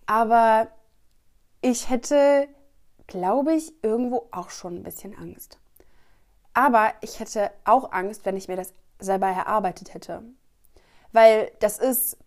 Aber 0.05 0.69
ich 1.59 1.89
hätte, 1.89 2.47
glaube 3.07 3.53
ich, 3.53 3.73
irgendwo 3.83 4.29
auch 4.31 4.49
schon 4.49 4.75
ein 4.75 4.83
bisschen 4.83 5.13
Angst. 5.17 5.59
Aber 6.53 6.93
ich 7.01 7.19
hätte 7.19 7.51
auch 7.65 7.91
Angst, 7.91 8.25
wenn 8.25 8.37
ich 8.37 8.47
mir 8.47 8.55
das 8.55 8.71
selber 8.99 9.27
erarbeitet 9.27 9.93
hätte. 9.93 10.23
Weil 11.11 11.51
das 11.59 11.79
ist 11.79 12.17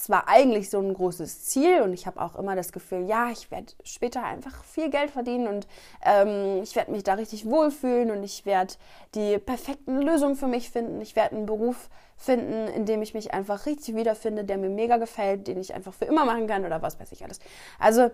zwar 0.00 0.28
eigentlich 0.28 0.70
so 0.70 0.78
ein 0.78 0.94
großes 0.94 1.44
Ziel 1.44 1.82
und 1.82 1.92
ich 1.92 2.06
habe 2.06 2.20
auch 2.20 2.36
immer 2.36 2.56
das 2.56 2.72
Gefühl, 2.72 3.06
ja, 3.06 3.30
ich 3.30 3.50
werde 3.50 3.72
später 3.84 4.24
einfach 4.24 4.64
viel 4.64 4.90
Geld 4.90 5.10
verdienen 5.10 5.46
und 5.46 5.66
ähm, 6.02 6.62
ich 6.62 6.74
werde 6.74 6.90
mich 6.90 7.02
da 7.02 7.14
richtig 7.14 7.46
wohlfühlen 7.46 8.10
und 8.10 8.22
ich 8.22 8.46
werde 8.46 8.74
die 9.14 9.38
perfekten 9.38 10.00
Lösungen 10.00 10.36
für 10.36 10.46
mich 10.46 10.70
finden. 10.70 11.00
Ich 11.00 11.16
werde 11.16 11.36
einen 11.36 11.46
Beruf 11.46 11.90
finden, 12.16 12.68
in 12.68 12.86
dem 12.86 13.02
ich 13.02 13.14
mich 13.14 13.32
einfach 13.32 13.66
richtig 13.66 13.94
wiederfinde, 13.94 14.44
der 14.44 14.58
mir 14.58 14.70
mega 14.70 14.96
gefällt, 14.96 15.46
den 15.46 15.60
ich 15.60 15.74
einfach 15.74 15.92
für 15.92 16.06
immer 16.06 16.24
machen 16.24 16.46
kann 16.46 16.64
oder 16.64 16.82
was 16.82 16.98
weiß 16.98 17.12
ich 17.12 17.22
alles. 17.22 17.38
Also 17.78 18.10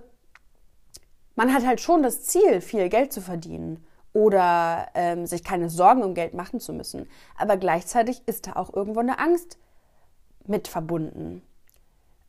man 1.34 1.52
hat 1.52 1.66
halt 1.66 1.81
schon 1.81 2.02
das 2.02 2.25
Ziel, 2.25 2.60
viel 2.60 2.88
Geld 2.88 3.12
zu 3.12 3.20
verdienen 3.20 3.87
oder 4.17 4.89
ähm, 4.95 5.27
sich 5.27 5.45
keine 5.45 5.69
Sorgen 5.69 6.03
um 6.03 6.15
Geld 6.15 6.33
machen 6.33 6.59
zu 6.59 6.73
müssen. 6.73 7.07
Aber 7.37 7.59
gleichzeitig 7.59 8.23
ist 8.25 8.47
da 8.47 8.55
auch 8.55 8.73
irgendwo 8.73 9.01
eine 9.01 9.19
Angst 9.19 9.59
mit 10.47 10.69
verbunden. 10.69 11.43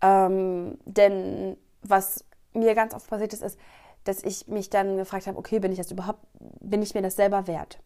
Ähm, 0.01 0.78
denn 0.84 1.56
was 1.84 2.25
mir 2.51 2.75
ganz 2.75 2.94
oft 2.94 3.10
passiert 3.10 3.31
ist, 3.31 3.42
ist, 3.42 3.57
dass 4.04 4.22
ich 4.22 4.50
mich 4.50 4.69
dann 4.69 4.98
gefragt 4.98 5.28
habe, 5.28 5.38
okay, 5.38 5.60
bin 5.60 5.72
ich 5.72 5.77
das 5.77 5.89
überhaupt, 5.89 6.20
bin 6.60 6.82
ich 6.82 6.94
mir 6.94 7.01
das 7.01 7.15
selber 7.15 7.48
wert? 7.48 7.79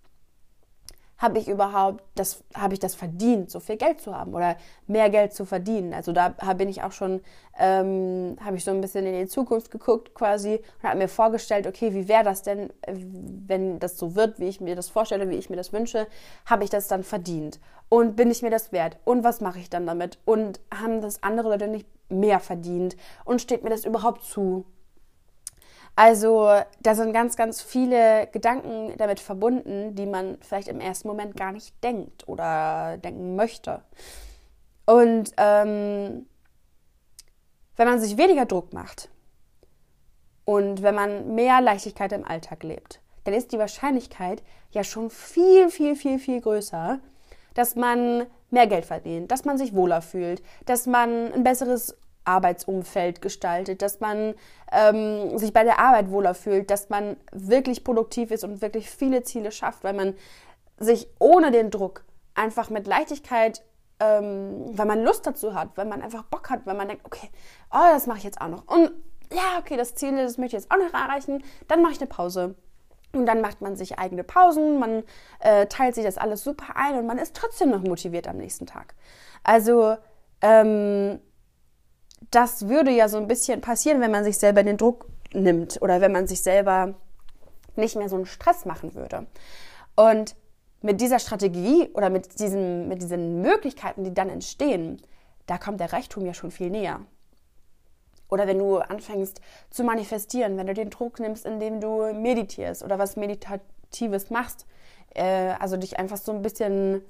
Habe 1.21 1.37
ich 1.37 1.47
überhaupt 1.47 2.03
das, 2.15 2.43
habe 2.55 2.73
ich 2.73 2.79
das 2.79 2.95
verdient, 2.95 3.51
so 3.51 3.59
viel 3.59 3.77
Geld 3.77 4.01
zu 4.01 4.17
haben 4.17 4.33
oder 4.33 4.57
mehr 4.87 5.09
Geld 5.11 5.33
zu 5.33 5.45
verdienen? 5.45 5.93
Also 5.93 6.11
da 6.13 6.29
bin 6.29 6.67
ich 6.67 6.81
auch 6.81 6.91
schon, 6.91 7.21
ähm, 7.59 8.37
habe 8.43 8.57
ich 8.57 8.63
so 8.63 8.71
ein 8.71 8.81
bisschen 8.81 9.05
in 9.05 9.13
die 9.13 9.27
Zukunft 9.27 9.69
geguckt 9.69 10.15
quasi 10.15 10.61
und 10.81 10.89
habe 10.89 10.97
mir 10.97 11.07
vorgestellt, 11.07 11.67
okay, 11.67 11.93
wie 11.93 12.07
wäre 12.07 12.23
das 12.23 12.41
denn, 12.41 12.73
wenn 12.87 13.79
das 13.79 13.97
so 13.97 14.15
wird, 14.15 14.39
wie 14.39 14.47
ich 14.47 14.61
mir 14.61 14.75
das 14.75 14.89
vorstelle, 14.89 15.29
wie 15.29 15.35
ich 15.35 15.51
mir 15.51 15.57
das 15.57 15.71
wünsche, 15.71 16.07
habe 16.47 16.63
ich 16.63 16.71
das 16.71 16.87
dann 16.87 17.03
verdient? 17.03 17.59
Und 17.87 18.15
bin 18.15 18.31
ich 18.31 18.41
mir 18.41 18.49
das 18.49 18.71
wert? 18.71 18.97
Und 19.03 19.23
was 19.23 19.41
mache 19.41 19.59
ich 19.59 19.69
dann 19.69 19.85
damit? 19.85 20.17
Und 20.25 20.59
haben 20.73 21.01
das 21.01 21.21
andere 21.21 21.49
Leute 21.49 21.67
nicht 21.67 21.87
mehr 22.09 22.39
verdient? 22.39 22.97
Und 23.25 23.41
steht 23.41 23.63
mir 23.63 23.69
das 23.69 23.85
überhaupt 23.85 24.23
zu? 24.23 24.65
Also 25.95 26.49
da 26.81 26.95
sind 26.95 27.13
ganz, 27.13 27.35
ganz 27.35 27.61
viele 27.61 28.27
Gedanken 28.31 28.93
damit 28.97 29.19
verbunden, 29.19 29.93
die 29.95 30.05
man 30.05 30.37
vielleicht 30.41 30.67
im 30.67 30.79
ersten 30.79 31.07
Moment 31.07 31.35
gar 31.35 31.51
nicht 31.51 31.83
denkt 31.83 32.27
oder 32.27 32.97
denken 32.97 33.35
möchte. 33.35 33.81
Und 34.85 35.31
ähm, 35.37 36.25
wenn 37.75 37.87
man 37.87 37.99
sich 37.99 38.17
weniger 38.17 38.45
Druck 38.45 38.73
macht 38.73 39.09
und 40.45 40.81
wenn 40.81 40.95
man 40.95 41.35
mehr 41.35 41.61
Leichtigkeit 41.61 42.11
im 42.13 42.25
Alltag 42.25 42.63
lebt, 42.63 43.01
dann 43.23 43.33
ist 43.33 43.51
die 43.51 43.59
Wahrscheinlichkeit 43.59 44.43
ja 44.71 44.83
schon 44.83 45.09
viel, 45.09 45.69
viel, 45.69 45.95
viel, 45.95 46.19
viel 46.19 46.41
größer, 46.41 46.99
dass 47.53 47.75
man 47.75 48.25
mehr 48.49 48.67
Geld 48.67 48.85
verdient, 48.85 49.31
dass 49.31 49.45
man 49.45 49.57
sich 49.57 49.73
wohler 49.73 50.01
fühlt, 50.01 50.41
dass 50.65 50.87
man 50.87 51.31
ein 51.31 51.43
besseres 51.43 51.97
Arbeitsumfeld 52.25 53.21
gestaltet, 53.21 53.81
dass 53.81 53.99
man 53.99 54.35
ähm, 54.71 55.37
sich 55.37 55.53
bei 55.53 55.63
der 55.63 55.79
Arbeit 55.79 56.11
wohler 56.11 56.33
fühlt, 56.33 56.69
dass 56.69 56.89
man 56.89 57.17
wirklich 57.31 57.83
produktiv 57.83 58.31
ist 58.31 58.43
und 58.43 58.61
wirklich 58.61 58.89
viele 58.89 59.23
Ziele 59.23 59.51
schafft, 59.51 59.83
weil 59.83 59.93
man 59.93 60.15
sich 60.77 61.07
ohne 61.19 61.51
den 61.51 61.71
Druck 61.71 62.03
einfach 62.35 62.69
mit 62.69 62.87
Leichtigkeit, 62.87 63.63
ähm, 63.99 64.65
weil 64.71 64.85
man 64.85 65.03
Lust 65.03 65.27
dazu 65.27 65.53
hat, 65.53 65.69
weil 65.75 65.85
man 65.85 66.01
einfach 66.01 66.23
Bock 66.23 66.49
hat, 66.49 66.65
weil 66.65 66.75
man 66.75 66.87
denkt, 66.87 67.05
okay, 67.05 67.29
oh, 67.71 67.89
das 67.91 68.07
mache 68.07 68.19
ich 68.19 68.23
jetzt 68.23 68.41
auch 68.41 68.47
noch. 68.47 68.67
Und 68.67 68.91
ja, 69.31 69.59
okay, 69.59 69.77
das 69.77 69.95
Ziel, 69.95 70.15
das 70.15 70.37
möchte 70.37 70.57
ich 70.57 70.63
jetzt 70.63 70.71
auch 70.71 70.77
noch 70.77 70.93
erreichen, 70.93 71.43
dann 71.67 71.81
mache 71.81 71.93
ich 71.93 71.99
eine 71.99 72.07
Pause. 72.07 72.55
Und 73.13 73.25
dann 73.25 73.41
macht 73.41 73.61
man 73.61 73.75
sich 73.75 73.99
eigene 73.99 74.23
Pausen, 74.23 74.79
man 74.79 75.03
äh, 75.39 75.65
teilt 75.67 75.95
sich 75.95 76.05
das 76.05 76.17
alles 76.17 76.43
super 76.43 76.75
ein 76.75 76.97
und 76.97 77.05
man 77.05 77.17
ist 77.17 77.35
trotzdem 77.35 77.69
noch 77.69 77.81
motiviert 77.81 78.27
am 78.27 78.37
nächsten 78.37 78.65
Tag. 78.65 78.95
Also 79.43 79.97
ähm, 80.41 81.19
das 82.31 82.67
würde 82.67 82.91
ja 82.91 83.07
so 83.07 83.17
ein 83.17 83.27
bisschen 83.27 83.61
passieren, 83.61 84.01
wenn 84.01 84.11
man 84.11 84.23
sich 84.23 84.37
selber 84.37 84.63
den 84.63 84.77
Druck 84.77 85.07
nimmt 85.33 85.81
oder 85.81 86.01
wenn 86.01 86.11
man 86.11 86.27
sich 86.27 86.41
selber 86.41 86.95
nicht 87.75 87.95
mehr 87.95 88.09
so 88.09 88.15
einen 88.15 88.25
Stress 88.25 88.65
machen 88.65 88.95
würde. 88.95 89.27
Und 89.95 90.35
mit 90.81 90.99
dieser 90.99 91.19
Strategie 91.19 91.89
oder 91.93 92.09
mit 92.09 92.39
diesen, 92.39 92.87
mit 92.87 93.01
diesen 93.01 93.41
Möglichkeiten, 93.41 94.03
die 94.03 94.13
dann 94.13 94.29
entstehen, 94.29 95.01
da 95.45 95.57
kommt 95.57 95.79
der 95.79 95.93
Reichtum 95.93 96.25
ja 96.25 96.33
schon 96.33 96.51
viel 96.51 96.69
näher. 96.69 97.01
Oder 98.29 98.47
wenn 98.47 98.59
du 98.59 98.77
anfängst 98.77 99.41
zu 99.69 99.83
manifestieren, 99.83 100.57
wenn 100.57 100.67
du 100.67 100.73
den 100.73 100.89
Druck 100.89 101.19
nimmst, 101.19 101.45
indem 101.45 101.81
du 101.81 102.13
meditierst 102.13 102.81
oder 102.81 102.97
was 102.97 103.17
Meditatives 103.17 104.29
machst, 104.29 104.65
äh, 105.13 105.53
also 105.59 105.75
dich 105.75 105.99
einfach 105.99 106.17
so 106.17 106.31
ein 106.31 106.41
bisschen 106.41 107.01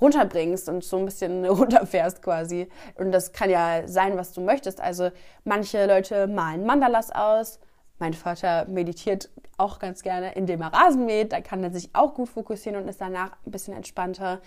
runterbringst 0.00 0.68
und 0.68 0.84
so 0.84 0.98
ein 0.98 1.04
bisschen 1.04 1.44
runterfährst 1.46 2.22
quasi. 2.22 2.68
Und 2.96 3.12
das 3.12 3.32
kann 3.32 3.50
ja 3.50 3.86
sein, 3.86 4.16
was 4.16 4.32
du 4.32 4.40
möchtest. 4.40 4.80
Also 4.80 5.10
manche 5.44 5.86
Leute 5.86 6.26
malen 6.26 6.64
Mandalas 6.64 7.10
aus. 7.10 7.60
Mein 7.98 8.12
Vater 8.12 8.66
meditiert 8.66 9.30
auch 9.56 9.78
ganz 9.78 10.02
gerne, 10.02 10.34
indem 10.34 10.60
er 10.60 10.72
Rasen 10.72 11.06
mäht. 11.06 11.32
Da 11.32 11.40
kann 11.40 11.64
er 11.64 11.70
sich 11.70 11.90
auch 11.94 12.14
gut 12.14 12.28
fokussieren 12.28 12.80
und 12.80 12.88
ist 12.88 13.00
danach 13.00 13.32
ein 13.46 13.50
bisschen 13.50 13.74
entspannter. 13.74 14.40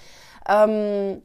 Ähm, 0.48 1.24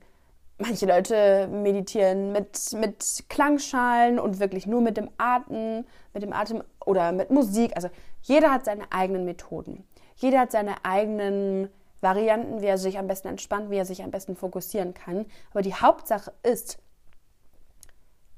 manche 0.59 0.87
Leute 0.87 1.49
meditieren 1.49 2.33
mit, 2.33 2.73
mit 2.73 3.25
Klangschalen 3.29 4.19
und 4.19 4.41
wirklich 4.41 4.67
nur 4.67 4.81
mit 4.81 4.97
dem 4.97 5.11
Atem, 5.19 5.85
mit 6.15 6.23
dem 6.23 6.33
Atem 6.33 6.63
oder 6.85 7.13
mit 7.13 7.31
Musik. 7.31 7.73
Also 7.77 7.91
jeder 8.23 8.51
hat 8.51 8.65
seine 8.65 8.85
eigenen 8.91 9.25
Methoden. 9.25 9.85
Jeder 10.17 10.41
hat 10.41 10.53
seine 10.53 10.77
eigenen 10.85 11.69
Varianten, 12.05 12.63
wie 12.63 12.67
er 12.67 12.79
sich 12.79 12.99
am 12.99 13.09
besten 13.09 13.29
entspannt, 13.29 13.71
wie 13.71 13.77
er 13.77 13.85
sich 13.85 14.05
am 14.05 14.13
besten 14.13 14.37
fokussieren 14.37 14.95
kann. 14.95 15.27
Aber 15.51 15.63
die 15.63 15.75
Hauptsache 15.75 16.33
ist, 16.45 16.79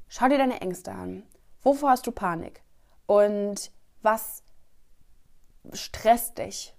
schau 0.08 0.28
dir 0.28 0.38
deine 0.38 0.62
Ängste 0.62 0.92
an. 0.92 1.24
Wovor 1.62 1.90
hast 1.90 2.06
du 2.06 2.12
Panik? 2.12 2.62
Und 3.04 3.70
was 4.00 4.42
stresst 5.74 6.38
dich? 6.38 6.74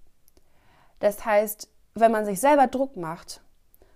Das 0.98 1.24
heißt, 1.24 1.68
wenn 1.94 2.10
man 2.10 2.24
sich 2.24 2.40
selber 2.40 2.66
Druck 2.66 2.96
macht 2.96 3.42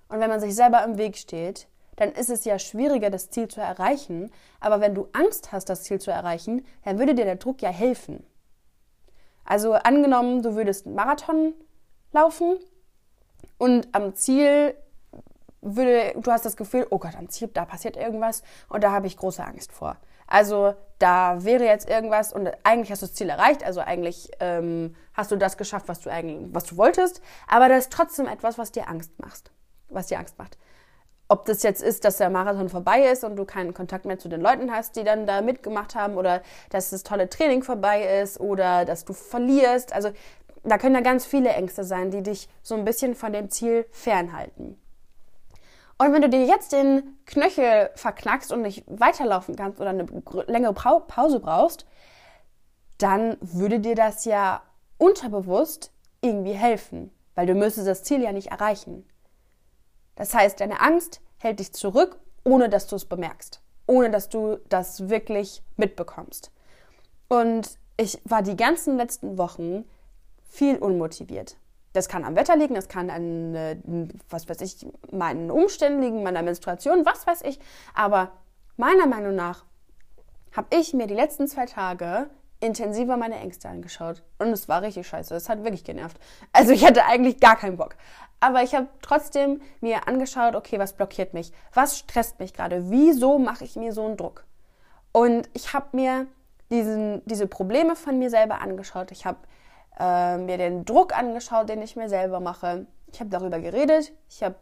und 0.08 0.20
wenn 0.20 0.30
man 0.30 0.40
sich 0.40 0.54
selber 0.54 0.84
im 0.84 0.98
Weg 0.98 1.16
steht, 1.16 1.66
dann 1.96 2.12
ist 2.12 2.30
es 2.30 2.44
ja 2.44 2.58
schwieriger, 2.58 3.10
das 3.10 3.30
Ziel 3.30 3.48
zu 3.48 3.60
erreichen. 3.60 4.30
Aber 4.60 4.80
wenn 4.80 4.94
du 4.94 5.08
Angst 5.12 5.52
hast, 5.52 5.68
das 5.68 5.82
Ziel 5.82 6.00
zu 6.00 6.10
erreichen, 6.10 6.64
dann 6.84 6.98
würde 6.98 7.14
dir 7.14 7.24
der 7.24 7.36
Druck 7.36 7.62
ja 7.62 7.70
helfen. 7.70 8.24
Also 9.44 9.72
angenommen, 9.72 10.42
du 10.42 10.54
würdest 10.54 10.86
einen 10.86 10.94
Marathon 10.94 11.54
laufen 12.12 12.58
und 13.62 13.86
am 13.92 14.16
Ziel 14.16 14.74
würde, 15.60 16.14
du 16.16 16.32
hast 16.32 16.44
das 16.44 16.56
Gefühl, 16.56 16.84
oh 16.90 16.98
Gott, 16.98 17.14
am 17.16 17.28
Ziel, 17.28 17.46
da 17.46 17.64
passiert 17.64 17.96
irgendwas 17.96 18.42
und 18.68 18.82
da 18.82 18.90
habe 18.90 19.06
ich 19.06 19.16
große 19.16 19.44
Angst 19.44 19.70
vor. 19.70 19.98
Also 20.26 20.74
da 20.98 21.44
wäre 21.44 21.62
jetzt 21.62 21.88
irgendwas 21.88 22.32
und 22.32 22.50
eigentlich 22.64 22.90
hast 22.90 23.02
du 23.02 23.06
das 23.06 23.14
Ziel 23.14 23.28
erreicht, 23.28 23.62
also 23.62 23.78
eigentlich 23.78 24.32
ähm, 24.40 24.96
hast 25.14 25.30
du 25.30 25.36
das 25.36 25.56
geschafft, 25.56 25.86
was 25.86 26.00
du 26.00 26.10
eigentlich, 26.10 26.52
was 26.52 26.64
du 26.64 26.76
wolltest, 26.76 27.22
aber 27.46 27.68
da 27.68 27.76
ist 27.76 27.92
trotzdem 27.92 28.26
etwas, 28.26 28.58
was 28.58 28.72
dir 28.72 28.88
Angst 28.88 29.12
macht, 29.20 29.52
was 29.90 30.08
dir 30.08 30.18
Angst 30.18 30.40
macht. 30.40 30.58
Ob 31.28 31.46
das 31.46 31.62
jetzt 31.62 31.82
ist, 31.82 32.04
dass 32.04 32.18
der 32.18 32.30
Marathon 32.30 32.68
vorbei 32.68 33.04
ist 33.04 33.22
und 33.24 33.36
du 33.36 33.46
keinen 33.46 33.72
Kontakt 33.72 34.04
mehr 34.04 34.18
zu 34.18 34.28
den 34.28 34.42
Leuten 34.42 34.70
hast, 34.70 34.96
die 34.96 35.04
dann 35.04 35.24
da 35.24 35.40
mitgemacht 35.40 35.94
haben, 35.94 36.16
oder 36.16 36.42
dass 36.68 36.90
das 36.90 37.04
tolle 37.04 37.30
Training 37.30 37.62
vorbei 37.62 38.20
ist, 38.20 38.38
oder 38.38 38.84
dass 38.84 39.06
du 39.06 39.14
verlierst. 39.14 39.94
Also 39.94 40.10
da 40.62 40.78
können 40.78 40.94
ja 40.94 41.00
ganz 41.00 41.26
viele 41.26 41.50
Ängste 41.50 41.84
sein, 41.84 42.10
die 42.10 42.22
dich 42.22 42.48
so 42.62 42.74
ein 42.74 42.84
bisschen 42.84 43.14
von 43.14 43.32
dem 43.32 43.50
Ziel 43.50 43.86
fernhalten. 43.90 44.78
Und 45.98 46.12
wenn 46.12 46.22
du 46.22 46.28
dir 46.28 46.44
jetzt 46.44 46.72
den 46.72 47.18
Knöchel 47.26 47.90
verknackst 47.94 48.52
und 48.52 48.62
nicht 48.62 48.84
weiterlaufen 48.86 49.56
kannst 49.56 49.80
oder 49.80 49.90
eine 49.90 50.06
längere 50.46 50.74
Pause 50.74 51.40
brauchst, 51.40 51.86
dann 52.98 53.36
würde 53.40 53.80
dir 53.80 53.94
das 53.94 54.24
ja 54.24 54.62
unterbewusst 54.98 55.92
irgendwie 56.20 56.52
helfen, 56.54 57.12
weil 57.34 57.46
du 57.46 57.54
müsstest 57.54 57.88
das 57.88 58.04
Ziel 58.04 58.22
ja 58.22 58.32
nicht 58.32 58.48
erreichen. 58.48 59.04
Das 60.14 60.34
heißt, 60.34 60.60
deine 60.60 60.80
Angst 60.80 61.20
hält 61.38 61.58
dich 61.60 61.72
zurück, 61.72 62.18
ohne 62.44 62.68
dass 62.68 62.86
du 62.86 62.96
es 62.96 63.04
bemerkst, 63.04 63.60
ohne 63.86 64.10
dass 64.10 64.28
du 64.28 64.58
das 64.68 65.08
wirklich 65.08 65.62
mitbekommst. 65.76 66.52
Und 67.28 67.78
ich 67.96 68.20
war 68.24 68.42
die 68.42 68.56
ganzen 68.56 68.96
letzten 68.96 69.38
Wochen 69.38 69.84
viel 70.52 70.76
unmotiviert. 70.76 71.56
Das 71.94 72.08
kann 72.08 72.24
am 72.24 72.36
Wetter 72.36 72.56
liegen, 72.56 72.74
das 72.74 72.88
kann 72.88 73.10
an, 73.10 73.54
äh, 73.54 73.76
was 74.28 74.48
weiß 74.48 74.60
ich, 74.60 74.86
meinen 75.10 75.50
Umständen 75.50 76.02
liegen, 76.02 76.22
meiner 76.22 76.42
Menstruation, 76.42 77.06
was 77.06 77.26
weiß 77.26 77.42
ich. 77.42 77.58
Aber 77.94 78.32
meiner 78.76 79.06
Meinung 79.06 79.34
nach 79.34 79.64
habe 80.54 80.76
ich 80.78 80.92
mir 80.92 81.06
die 81.06 81.14
letzten 81.14 81.48
zwei 81.48 81.64
Tage 81.66 82.28
intensiver 82.60 83.16
meine 83.16 83.36
Ängste 83.36 83.68
angeschaut. 83.68 84.22
Und 84.38 84.48
es 84.48 84.68
war 84.68 84.82
richtig 84.82 85.06
scheiße. 85.08 85.34
Es 85.34 85.48
hat 85.48 85.64
wirklich 85.64 85.84
genervt. 85.84 86.18
Also 86.52 86.72
ich 86.72 86.84
hatte 86.86 87.06
eigentlich 87.06 87.40
gar 87.40 87.56
keinen 87.56 87.76
Bock. 87.76 87.96
Aber 88.38 88.62
ich 88.62 88.74
habe 88.74 88.88
trotzdem 89.00 89.62
mir 89.80 90.06
angeschaut, 90.06 90.54
okay, 90.54 90.78
was 90.78 90.92
blockiert 90.92 91.34
mich? 91.34 91.52
Was 91.72 91.98
stresst 91.98 92.38
mich 92.40 92.52
gerade? 92.52 92.90
Wieso 92.90 93.38
mache 93.38 93.64
ich 93.64 93.76
mir 93.76 93.92
so 93.92 94.04
einen 94.04 94.16
Druck? 94.16 94.44
Und 95.12 95.48
ich 95.54 95.72
habe 95.72 95.88
mir 95.92 96.26
diesen, 96.70 97.24
diese 97.26 97.46
Probleme 97.46 97.96
von 97.96 98.18
mir 98.18 98.30
selber 98.30 98.60
angeschaut. 98.60 99.10
Ich 99.10 99.26
habe 99.26 99.38
äh, 99.98 100.38
mir 100.38 100.58
den 100.58 100.84
Druck 100.84 101.16
angeschaut, 101.16 101.68
den 101.68 101.82
ich 101.82 101.96
mir 101.96 102.08
selber 102.08 102.40
mache. 102.40 102.86
Ich 103.12 103.20
habe 103.20 103.30
darüber 103.30 103.60
geredet, 103.60 104.12
ich 104.28 104.42
habe 104.42 104.56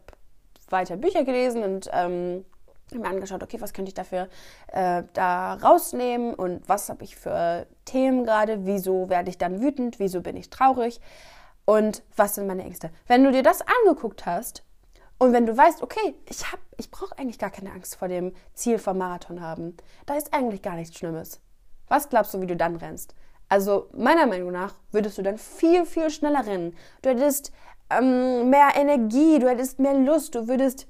weiter 0.69 0.97
Bücher 0.97 1.23
gelesen 1.23 1.63
und 1.63 1.89
ähm, 1.93 2.45
mir 2.93 3.07
angeschaut, 3.07 3.41
okay, 3.43 3.61
was 3.61 3.73
könnte 3.73 3.89
ich 3.89 3.93
dafür 3.95 4.27
äh, 4.67 5.03
da 5.13 5.53
rausnehmen 5.53 6.33
und 6.33 6.67
was 6.67 6.89
habe 6.89 7.03
ich 7.03 7.15
für 7.15 7.65
Themen 7.85 8.25
gerade, 8.25 8.65
wieso 8.65 9.09
werde 9.09 9.29
ich 9.29 9.37
dann 9.37 9.61
wütend, 9.61 9.99
wieso 9.99 10.21
bin 10.21 10.35
ich 10.35 10.49
traurig 10.49 10.99
und 11.65 12.03
was 12.15 12.35
sind 12.35 12.47
meine 12.47 12.63
Ängste. 12.63 12.89
Wenn 13.07 13.23
du 13.23 13.31
dir 13.31 13.43
das 13.43 13.61
angeguckt 13.61 14.25
hast 14.25 14.63
und 15.19 15.33
wenn 15.33 15.45
du 15.45 15.55
weißt, 15.55 15.83
okay, 15.83 16.15
ich 16.27 16.43
ich 16.77 16.89
brauche 16.89 17.17
eigentlich 17.17 17.39
gar 17.39 17.51
keine 17.51 17.71
Angst 17.71 17.95
vor 17.95 18.07
dem 18.07 18.33
Ziel 18.53 18.79
vom 18.79 18.97
Marathon 18.97 19.41
haben, 19.41 19.77
da 20.05 20.15
ist 20.15 20.33
eigentlich 20.33 20.61
gar 20.61 20.75
nichts 20.75 20.97
Schlimmes. 20.97 21.39
Was 21.87 22.09
glaubst 22.09 22.33
du, 22.33 22.41
wie 22.41 22.47
du 22.47 22.55
dann 22.55 22.75
rennst? 22.75 23.15
Also 23.51 23.89
meiner 23.91 24.27
Meinung 24.27 24.53
nach 24.53 24.75
würdest 24.93 25.17
du 25.17 25.23
dann 25.23 25.37
viel, 25.37 25.85
viel 25.85 26.09
schneller 26.09 26.47
rennen. 26.47 26.73
Du 27.01 27.09
hättest 27.09 27.51
ähm, 27.89 28.49
mehr 28.49 28.69
Energie, 28.77 29.39
du 29.39 29.49
hättest 29.49 29.77
mehr 29.77 29.93
Lust, 29.93 30.35
du 30.35 30.47
würdest 30.47 30.87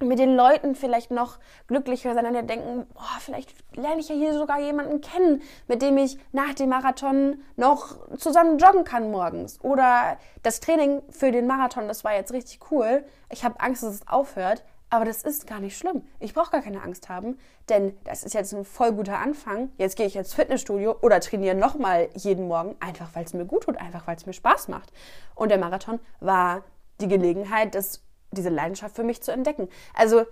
mit 0.00 0.18
den 0.18 0.36
Leuten 0.36 0.74
vielleicht 0.74 1.10
noch 1.10 1.38
glücklicher 1.68 2.12
sein 2.12 2.26
und 2.26 2.50
denken, 2.50 2.86
boah, 2.92 3.16
vielleicht 3.20 3.54
lerne 3.74 4.00
ich 4.00 4.10
ja 4.10 4.14
hier 4.14 4.34
sogar 4.34 4.60
jemanden 4.60 5.00
kennen, 5.00 5.40
mit 5.68 5.80
dem 5.80 5.96
ich 5.96 6.18
nach 6.32 6.52
dem 6.52 6.68
Marathon 6.68 7.38
noch 7.56 7.96
zusammen 8.18 8.58
joggen 8.58 8.84
kann 8.84 9.10
morgens. 9.10 9.58
Oder 9.62 10.18
das 10.42 10.60
Training 10.60 11.00
für 11.08 11.32
den 11.32 11.46
Marathon, 11.46 11.88
das 11.88 12.04
war 12.04 12.14
jetzt 12.14 12.34
richtig 12.34 12.60
cool. 12.70 13.06
Ich 13.30 13.42
habe 13.42 13.58
Angst, 13.58 13.82
dass 13.82 13.94
es 13.94 14.06
aufhört. 14.06 14.62
Aber 14.88 15.04
das 15.04 15.22
ist 15.22 15.46
gar 15.46 15.58
nicht 15.58 15.76
schlimm. 15.76 16.02
Ich 16.20 16.32
brauche 16.32 16.52
gar 16.52 16.62
keine 16.62 16.82
Angst 16.82 17.08
haben, 17.08 17.38
denn 17.68 17.96
das 18.04 18.22
ist 18.22 18.34
jetzt 18.34 18.54
ein 18.54 18.64
voll 18.64 18.92
guter 18.92 19.18
Anfang. 19.18 19.70
Jetzt 19.78 19.96
gehe 19.96 20.06
ich 20.06 20.14
ins 20.14 20.32
Fitnessstudio 20.32 20.96
oder 21.02 21.20
trainiere 21.20 21.56
nochmal 21.56 22.08
jeden 22.14 22.46
Morgen, 22.46 22.76
einfach 22.78 23.10
weil 23.14 23.24
es 23.24 23.34
mir 23.34 23.46
gut 23.46 23.64
tut, 23.64 23.78
einfach 23.78 24.06
weil 24.06 24.16
es 24.16 24.26
mir 24.26 24.32
Spaß 24.32 24.68
macht. 24.68 24.92
Und 25.34 25.48
der 25.48 25.58
Marathon 25.58 25.98
war 26.20 26.62
die 27.00 27.08
Gelegenheit, 27.08 27.74
das, 27.74 28.02
diese 28.30 28.48
Leidenschaft 28.48 28.94
für 28.94 29.02
mich 29.02 29.22
zu 29.22 29.32
entdecken. 29.32 29.68
Also, 29.92 30.24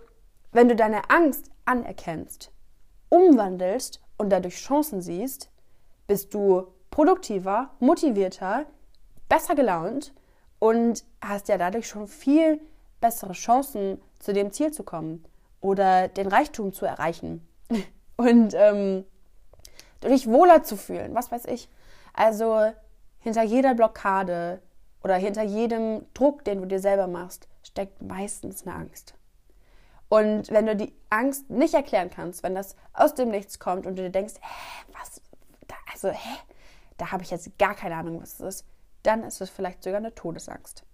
wenn 0.53 0.69
du 0.69 0.77
deine 0.77 1.11
Angst 1.11 1.51
anerkennst, 1.65 2.53
umwandelst 3.09 4.01
und 4.19 4.31
dadurch 4.31 4.57
Chancen 4.57 5.03
siehst, 5.03 5.51
bist 6.07 6.33
du 6.33 6.69
produktiver, 6.91 7.71
motivierter, 7.81 8.67
besser 9.29 9.57
gelaunt 9.57 10.15
und 10.61 11.05
hast 11.21 11.49
ja 11.49 11.59
dadurch 11.59 11.89
schon 11.89 12.07
viel 12.07 12.61
bessere 13.01 13.33
Chancen, 13.33 14.01
zu 14.25 14.33
dem 14.33 14.53
Ziel 14.53 14.73
zu 14.73 14.83
kommen 14.83 15.25
oder 15.61 16.09
den 16.09 16.27
Reichtum 16.27 16.73
zu 16.73 16.87
erreichen 16.87 17.47
und 18.17 18.55
ähm, 18.55 19.05
dich 20.03 20.27
wohler 20.27 20.63
zu 20.63 20.77
fühlen, 20.77 21.15
was 21.15 21.31
weiß 21.31 21.45
ich. 21.47 21.69
Also 22.15 22.73
hinter 23.19 23.43
jeder 23.43 23.75
Blockade 23.75 24.63
oder 25.03 25.17
hinter 25.17 25.43
jedem 25.43 26.07
Druck, 26.15 26.45
den 26.45 26.61
du 26.61 26.67
dir 26.67 26.81
selber 26.81 27.07
machst, 27.07 27.49
steckt 27.63 28.01
meistens 28.03 28.67
eine 28.67 28.77
Angst. 28.77 29.15
Und 30.09 30.51
wenn 30.51 30.67
du 30.67 30.77
die 30.77 30.95
Angst 31.11 31.51
nicht 31.51 31.75
erklären 31.75 32.11
kannst, 32.11 32.43
wenn 32.43 32.55
das 32.55 32.77
aus 32.93 33.15
dem 33.15 33.31
Nichts 33.31 33.59
kommt 33.59 33.87
und 33.87 33.97
du 33.99 34.03
dir 34.03 34.11
denkst, 34.11 34.35
hä, 34.41 34.85
was, 34.99 35.21
da, 35.67 35.75
also, 35.93 36.09
hä, 36.11 36.39
da 36.97 37.11
habe 37.11 37.23
ich 37.23 37.31
jetzt 37.31 37.59
gar 37.59 37.75
keine 37.75 37.97
Ahnung, 37.97 38.23
was 38.23 38.35
es 38.35 38.41
ist, 38.41 38.67
dann 39.03 39.23
ist 39.23 39.41
es 39.41 39.51
vielleicht 39.51 39.83
sogar 39.83 39.99
eine 39.99 40.15
Todesangst. 40.15 40.85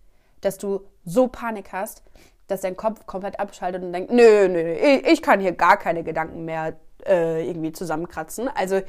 Dass 0.40 0.58
du 0.58 0.88
so 1.04 1.28
Panik 1.28 1.72
hast, 1.72 2.02
dass 2.50 2.62
dein 2.62 2.76
Kopf 2.76 3.06
komplett 3.06 3.38
abschaltet 3.38 3.82
und 3.82 3.92
denkt, 3.92 4.10
nö, 4.10 4.48
nö, 4.48 4.72
ich 4.72 5.22
kann 5.22 5.40
hier 5.40 5.52
gar 5.52 5.76
keine 5.76 6.02
Gedanken 6.02 6.44
mehr 6.44 6.74
äh, 7.06 7.46
irgendwie 7.48 7.72
zusammenkratzen. 7.72 8.48
Also 8.48 8.80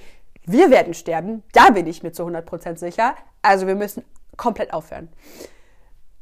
wir 0.46 0.72
werden 0.72 0.94
sterben, 0.94 1.44
da 1.54 1.70
bin 1.70 1.88
ich 1.88 2.04
mir 2.04 2.12
zu 2.12 2.24
100% 2.24 2.78
sicher. 2.78 3.16
Also 3.42 3.68
wir 3.68 3.76
müssen 3.76 4.04
komplett 4.38 4.74
aufhören. 4.74 5.10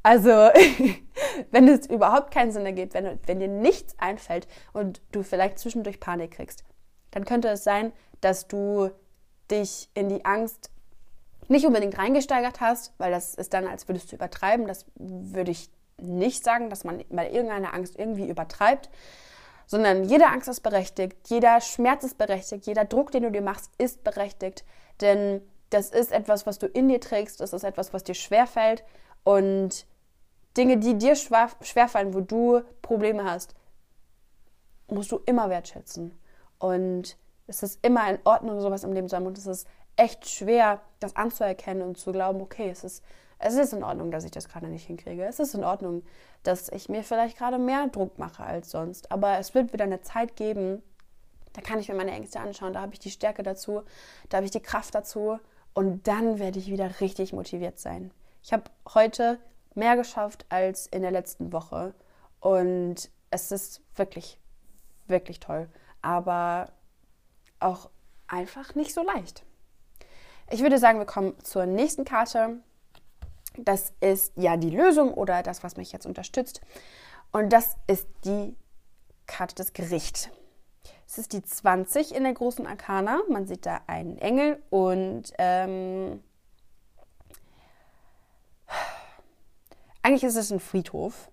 Also, 0.02 0.30
wenn 1.52 1.68
es 1.68 1.88
überhaupt 1.88 2.32
keinen 2.34 2.52
Sinn 2.52 2.66
ergibt, 2.66 2.94
wenn, 2.94 3.20
wenn 3.26 3.40
dir 3.40 3.48
nichts 3.48 3.96
einfällt 4.00 4.48
und 4.74 5.02
du 5.12 5.24
vielleicht 5.24 5.60
zwischendurch 5.60 6.00
Panik 6.00 6.32
kriegst, 6.32 6.64
dann 7.12 7.26
könnte 7.26 7.50
es 7.50 7.64
sein, 7.64 7.92
dass 8.22 8.48
du 8.48 8.92
dich 9.52 9.90
in 9.94 10.10
die 10.10 10.26
Angst 10.26 10.72
nicht 11.48 11.66
unbedingt 11.66 11.98
reingesteigert 11.98 12.62
hast, 12.62 12.94
weil 12.98 13.12
das 13.12 13.34
ist 13.34 13.54
dann, 13.54 13.68
als 13.68 13.88
würdest 13.88 14.12
du 14.12 14.16
übertreiben. 14.16 14.68
Das 14.68 14.86
würde 14.96 15.52
ich 15.52 15.70
nicht 16.02 16.44
sagen, 16.44 16.70
dass 16.70 16.84
man 16.84 17.04
bei 17.10 17.30
irgendeiner 17.30 17.74
Angst 17.74 17.98
irgendwie 17.98 18.28
übertreibt, 18.28 18.90
sondern 19.66 20.04
jede 20.04 20.28
Angst 20.28 20.48
ist 20.48 20.62
berechtigt, 20.62 21.18
jeder 21.28 21.62
Schmerz 21.62 22.04
ist 22.04 22.18
berechtigt, 22.18 22.66
jeder 22.66 22.86
Druck, 22.86 23.12
den 23.12 23.24
du 23.24 23.32
dir 23.32 23.42
machst, 23.42 23.72
ist 23.78 24.04
berechtigt, 24.04 24.66
denn 25.02 25.42
das 25.70 25.90
ist 25.92 26.12
etwas, 26.12 26.46
was 26.46 26.58
du 26.58 26.66
in 26.66 26.88
dir 26.88 27.00
trägst, 27.00 27.40
das 27.40 27.54
ist 27.54 27.64
etwas, 27.64 27.94
was 27.94 28.04
dir 28.04 28.16
schwerfällt 28.16 28.84
und 29.24 29.86
Dinge, 30.58 30.78
die 30.78 30.98
dir 30.98 31.16
schwerfallen, 31.16 32.14
wo 32.14 32.22
du 32.22 32.62
Probleme 32.82 33.24
hast, 33.24 33.54
musst 34.88 35.12
du 35.12 35.22
immer 35.26 35.50
wertschätzen. 35.50 36.18
Und 36.58 37.18
es 37.48 37.64
ist 37.64 37.80
immer 37.84 38.10
in 38.10 38.20
Ordnung, 38.24 38.60
sowas 38.60 38.84
im 38.84 38.94
Leben 38.94 39.08
zu 39.08 39.16
haben. 39.16 39.28
Und 39.28 39.38
es 39.38 39.48
ist 39.48 39.68
echt 39.96 40.28
schwer, 40.28 40.82
das 41.00 41.16
anzuerkennen 41.16 41.84
und 41.84 41.98
zu 41.98 42.12
glauben, 42.12 42.42
okay, 42.42 42.70
es 42.70 42.84
ist, 42.84 43.04
es 43.40 43.56
ist 43.56 43.74
in 43.74 43.84
Ordnung, 43.84 44.12
dass 44.12 44.26
ich 44.26 44.32
das 44.32 44.50
gerade 44.50 44.68
nicht 44.68 44.86
hinkriege. 44.86 45.26
Es 45.26 45.40
ist 45.40 45.56
in 45.56 45.64
Ordnung, 45.64 46.04
dass 46.44 46.70
ich 46.70 46.90
mir 46.90 47.04
vielleicht 47.04 47.38
gerade 47.38 47.58
mehr 47.58 47.88
Druck 47.88 48.20
mache 48.20 48.44
als 48.44 48.70
sonst. 48.70 49.12
Aber 49.12 49.40
es 49.40 49.56
wird 49.56 49.74
wieder 49.74 49.86
eine 49.86 50.02
Zeit 50.02 50.36
geben, 50.36 50.84
da 51.54 51.62
kann 51.62 51.80
ich 51.80 51.88
mir 51.88 51.96
meine 51.96 52.12
Ängste 52.12 52.40
anschauen, 52.40 52.74
da 52.74 52.82
habe 52.82 52.94
ich 52.94 53.00
die 53.00 53.10
Stärke 53.10 53.42
dazu, 53.42 53.82
da 54.28 54.38
habe 54.38 54.46
ich 54.46 54.52
die 54.52 54.62
Kraft 54.62 54.94
dazu 54.94 55.40
und 55.74 56.08
dann 56.08 56.38
werde 56.40 56.60
ich 56.60 56.70
wieder 56.70 57.00
richtig 57.00 57.34
motiviert 57.34 57.80
sein. 57.80 58.12
Ich 58.44 58.54
habe 58.54 58.64
heute 58.94 59.40
mehr 59.74 59.96
geschafft 59.96 60.46
als 60.50 60.88
in 60.88 61.02
der 61.02 61.12
letzten 61.12 61.52
Woche 61.54 61.94
und 62.40 63.10
es 63.32 63.52
ist 63.52 63.82
wirklich, 63.96 64.38
wirklich 65.08 65.40
toll, 65.40 65.70
aber 66.02 66.72
auch 67.60 67.90
einfach 68.28 68.76
nicht 68.76 68.94
so 68.94 69.04
leicht. 69.04 69.44
Ich 70.52 70.62
würde 70.62 70.80
sagen, 70.80 71.00
wir 71.00 71.06
kommen 71.06 71.34
zur 71.44 71.66
nächsten 71.66 72.06
Karte. 72.06 72.58
Das 73.66 73.94
ist 74.02 74.34
ja 74.36 74.58
die 74.58 74.70
Lösung 74.70 75.14
oder 75.14 75.44
das, 75.44 75.64
was 75.64 75.78
mich 75.78 75.92
jetzt 75.92 76.06
unterstützt. 76.06 76.62
Und 77.32 77.54
das 77.54 77.76
ist 77.88 78.08
die 78.26 78.56
Karte 79.28 79.56
des 79.56 79.74
Gerichts. 79.74 80.30
Es 81.08 81.18
ist 81.18 81.34
die 81.34 81.42
20 81.42 82.16
in 82.16 82.24
der 82.24 82.34
großen 82.34 82.68
Arkana. 82.68 83.20
Man 83.30 83.48
sieht 83.48 83.66
da 83.66 83.82
einen 83.88 84.18
Engel 84.18 84.62
und 84.70 85.34
ähm, 85.38 86.22
eigentlich 90.04 90.24
ist 90.24 90.36
es 90.36 90.52
ein 90.52 90.60
Friedhof. 90.60 91.32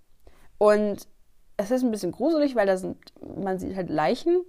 Und 0.58 1.06
es 1.56 1.70
ist 1.70 1.82
ein 1.82 1.90
bisschen 1.90 2.12
gruselig, 2.12 2.54
weil 2.54 2.66
da 2.66 2.76
sind, 2.76 2.96
man 3.20 3.58
sieht 3.58 3.76
halt 3.76 3.90
Leichen. 3.90 4.42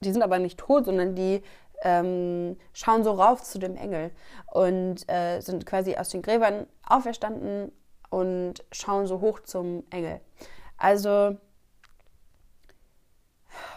Die 0.00 0.12
sind 0.12 0.22
aber 0.22 0.38
nicht 0.38 0.58
tot, 0.58 0.84
sondern 0.86 1.14
die 1.14 1.42
ähm, 1.82 2.56
schauen 2.72 3.04
so 3.04 3.12
rauf 3.12 3.42
zu 3.42 3.58
dem 3.58 3.76
Engel 3.76 4.10
und 4.52 5.08
äh, 5.08 5.40
sind 5.40 5.66
quasi 5.66 5.96
aus 5.96 6.08
den 6.08 6.22
Gräbern 6.22 6.66
auferstanden 6.86 7.72
und 8.10 8.64
schauen 8.72 9.06
so 9.06 9.20
hoch 9.20 9.40
zum 9.40 9.84
Engel. 9.90 10.20
Also 10.78 11.36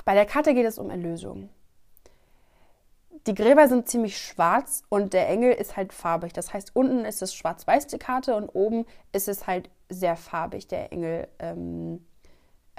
bei 0.06 0.14
der 0.14 0.26
Karte 0.26 0.54
geht 0.54 0.66
es 0.66 0.78
um 0.78 0.90
Erlösung. 0.90 1.50
Die 3.28 3.34
Gräber 3.34 3.68
sind 3.68 3.90
ziemlich 3.90 4.18
schwarz 4.18 4.84
und 4.90 5.14
der 5.14 5.28
Engel 5.28 5.52
ist 5.52 5.76
halt 5.76 5.94
farbig. 5.94 6.34
Das 6.34 6.54
heißt, 6.54 6.76
unten 6.76 7.06
ist 7.06 7.22
es 7.22 7.36
schwarz-weiß 7.36 7.88
die 7.88 8.00
Karte 8.00 8.36
und 8.36 8.50
oben 8.50 8.86
ist 9.12 9.28
es 9.28 9.46
halt 9.46 9.70
sehr 9.90 10.16
farbig, 10.16 10.68
der 10.68 10.92
Engel. 10.92 11.28
Ähm, 11.40 12.06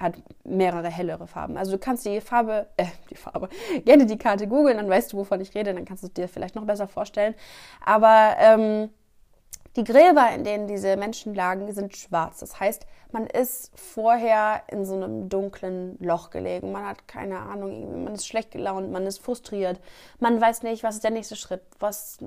hat 0.01 0.15
mehrere 0.45 0.89
hellere 0.89 1.27
Farben. 1.27 1.57
Also 1.57 1.73
du 1.73 1.79
kannst 1.79 2.07
die 2.07 2.21
Farbe, 2.21 2.69
äh, 2.77 2.87
die 3.11 3.17
Farbe, 3.17 3.49
gerne 3.85 4.07
die 4.07 4.19
Karte 4.19 4.49
googeln, 4.49 4.77
dann 4.77 4.89
weißt 4.89 5.13
du, 5.13 5.19
wovon 5.19 5.41
ich 5.41 5.55
rede, 5.55 5.75
dann 5.75 5.85
kannst 5.85 6.03
du 6.03 6.07
es 6.07 6.15
dir 6.15 6.29
vielleicht 6.29 6.55
noch 6.55 6.65
besser 6.65 6.89
vorstellen. 6.89 7.35
Aber 7.85 8.35
ähm, 8.39 8.91
die 9.77 9.85
Gräber, 9.85 10.31
in 10.35 10.43
denen 10.43 10.67
diese 10.67 10.97
Menschen 10.97 11.35
lagen, 11.35 11.73
sind 11.73 11.97
schwarz. 11.97 12.41
Das 12.41 12.59
heißt, 12.59 12.87
man 13.13 13.27
ist 13.27 13.71
vorher 13.79 14.63
in 14.69 14.85
so 14.85 14.95
einem 14.95 15.29
dunklen 15.29 15.97
Loch 16.01 16.31
gelegen. 16.31 16.73
Man 16.73 16.87
hat 16.87 17.07
keine 17.07 17.39
Ahnung, 17.39 18.05
man 18.05 18.15
ist 18.15 18.27
schlecht 18.27 18.51
gelaunt, 18.51 18.91
man 18.91 19.07
ist 19.07 19.19
frustriert. 19.19 19.81
Man 20.19 20.41
weiß 20.41 20.65
nicht, 20.65 20.83
was 20.83 20.97
ist 20.97 21.05
der 21.05 21.13
nächste 21.13 21.37
Schritt, 21.37 21.63
was, 21.79 22.19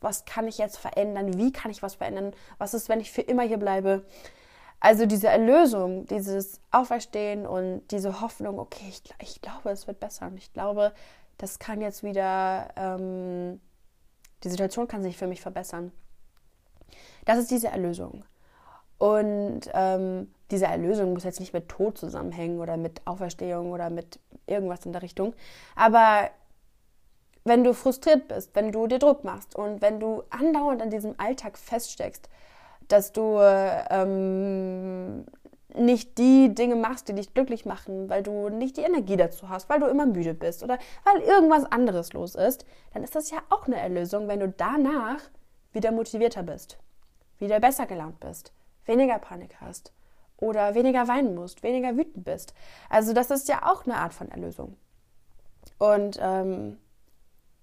was 0.00 0.26
kann 0.26 0.48
ich 0.48 0.58
jetzt 0.58 0.76
verändern, 0.76 1.38
wie 1.38 1.52
kann 1.52 1.70
ich 1.70 1.82
was 1.82 1.94
verändern, 1.94 2.34
was 2.58 2.74
ist, 2.74 2.90
wenn 2.90 3.00
ich 3.00 3.10
für 3.10 3.22
immer 3.22 3.42
hier 3.42 3.58
bleibe. 3.58 4.04
Also 4.78 5.06
diese 5.06 5.28
Erlösung, 5.28 6.04
dieses 6.06 6.60
Auferstehen 6.70 7.46
und 7.46 7.82
diese 7.90 8.20
Hoffnung, 8.20 8.58
okay, 8.58 8.84
ich, 8.88 9.02
ich 9.20 9.40
glaube, 9.40 9.70
es 9.70 9.86
wird 9.86 9.98
besser 9.98 10.26
und 10.26 10.36
ich 10.36 10.52
glaube, 10.52 10.92
das 11.38 11.58
kann 11.58 11.80
jetzt 11.80 12.02
wieder, 12.02 12.68
ähm, 12.76 13.60
die 14.44 14.50
Situation 14.50 14.86
kann 14.86 15.02
sich 15.02 15.16
für 15.16 15.26
mich 15.26 15.40
verbessern. 15.40 15.92
Das 17.26 17.38
ist 17.38 17.50
diese 17.50 17.68
Erlösung. 17.68 18.24
Und 18.98 19.60
ähm, 19.74 20.32
diese 20.50 20.66
Erlösung 20.66 21.12
muss 21.12 21.24
jetzt 21.24 21.40
nicht 21.40 21.52
mit 21.52 21.68
Tod 21.68 21.98
zusammenhängen 21.98 22.60
oder 22.60 22.78
mit 22.78 23.02
Auferstehung 23.06 23.72
oder 23.72 23.90
mit 23.90 24.18
irgendwas 24.46 24.86
in 24.86 24.92
der 24.92 25.02
Richtung. 25.02 25.34
Aber 25.74 26.30
wenn 27.44 27.62
du 27.62 27.74
frustriert 27.74 28.28
bist, 28.28 28.54
wenn 28.54 28.72
du 28.72 28.86
dir 28.86 28.98
Druck 28.98 29.22
machst 29.22 29.54
und 29.54 29.82
wenn 29.82 30.00
du 30.00 30.22
andauernd 30.30 30.80
an 30.80 30.90
diesem 30.90 31.14
Alltag 31.18 31.58
feststeckst, 31.58 32.28
dass 32.88 33.12
du 33.12 33.38
ähm, 33.40 35.26
nicht 35.74 36.16
die 36.18 36.54
Dinge 36.54 36.76
machst, 36.76 37.08
die 37.08 37.14
dich 37.14 37.34
glücklich 37.34 37.66
machen, 37.66 38.08
weil 38.08 38.22
du 38.22 38.48
nicht 38.48 38.76
die 38.76 38.82
Energie 38.82 39.16
dazu 39.16 39.48
hast, 39.48 39.68
weil 39.68 39.80
du 39.80 39.86
immer 39.86 40.06
müde 40.06 40.34
bist 40.34 40.62
oder 40.62 40.78
weil 41.04 41.22
irgendwas 41.22 41.64
anderes 41.64 42.12
los 42.12 42.34
ist, 42.34 42.64
dann 42.94 43.02
ist 43.02 43.14
das 43.14 43.30
ja 43.30 43.38
auch 43.50 43.66
eine 43.66 43.76
Erlösung, 43.76 44.28
wenn 44.28 44.40
du 44.40 44.48
danach 44.48 45.20
wieder 45.72 45.92
motivierter 45.92 46.42
bist, 46.42 46.78
wieder 47.38 47.60
besser 47.60 47.86
gelaunt 47.86 48.20
bist, 48.20 48.52
weniger 48.84 49.18
Panik 49.18 49.56
hast 49.60 49.92
oder 50.38 50.74
weniger 50.74 51.08
weinen 51.08 51.34
musst, 51.34 51.62
weniger 51.62 51.96
wütend 51.96 52.24
bist. 52.24 52.54
Also 52.88 53.12
das 53.12 53.30
ist 53.30 53.48
ja 53.48 53.70
auch 53.70 53.84
eine 53.84 53.96
Art 53.96 54.14
von 54.14 54.30
Erlösung. 54.30 54.76
Und 55.78 56.18
ähm, 56.20 56.78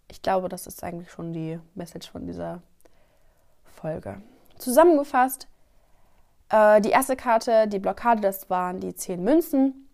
ich 0.08 0.22
glaube, 0.22 0.50
das 0.50 0.68
ist 0.68 0.84
eigentlich 0.84 1.12
schon 1.12 1.34
die 1.34 1.60
Message 1.76 2.10
von 2.10 2.26
dieser 2.26 2.62
Folge. 3.64 4.22
Zusammengefasst, 4.58 5.48
äh, 6.50 6.82
die 6.82 6.92
erste 6.92 7.16
Karte, 7.16 7.68
die 7.68 7.80
Blockade, 7.80 8.22
das 8.22 8.50
waren 8.50 8.80
die 8.80 8.96
zehn 8.96 9.24
Münzen. 9.24 9.90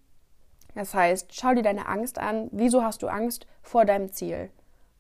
Das 0.76 0.94
heißt, 0.94 1.34
schau 1.34 1.54
dir 1.54 1.64
deine 1.64 1.88
Angst 1.88 2.20
an. 2.20 2.50
Wieso 2.52 2.84
hast 2.84 3.02
du 3.02 3.08
Angst 3.08 3.48
vor 3.62 3.86
deinem 3.86 4.12
Ziel? 4.12 4.50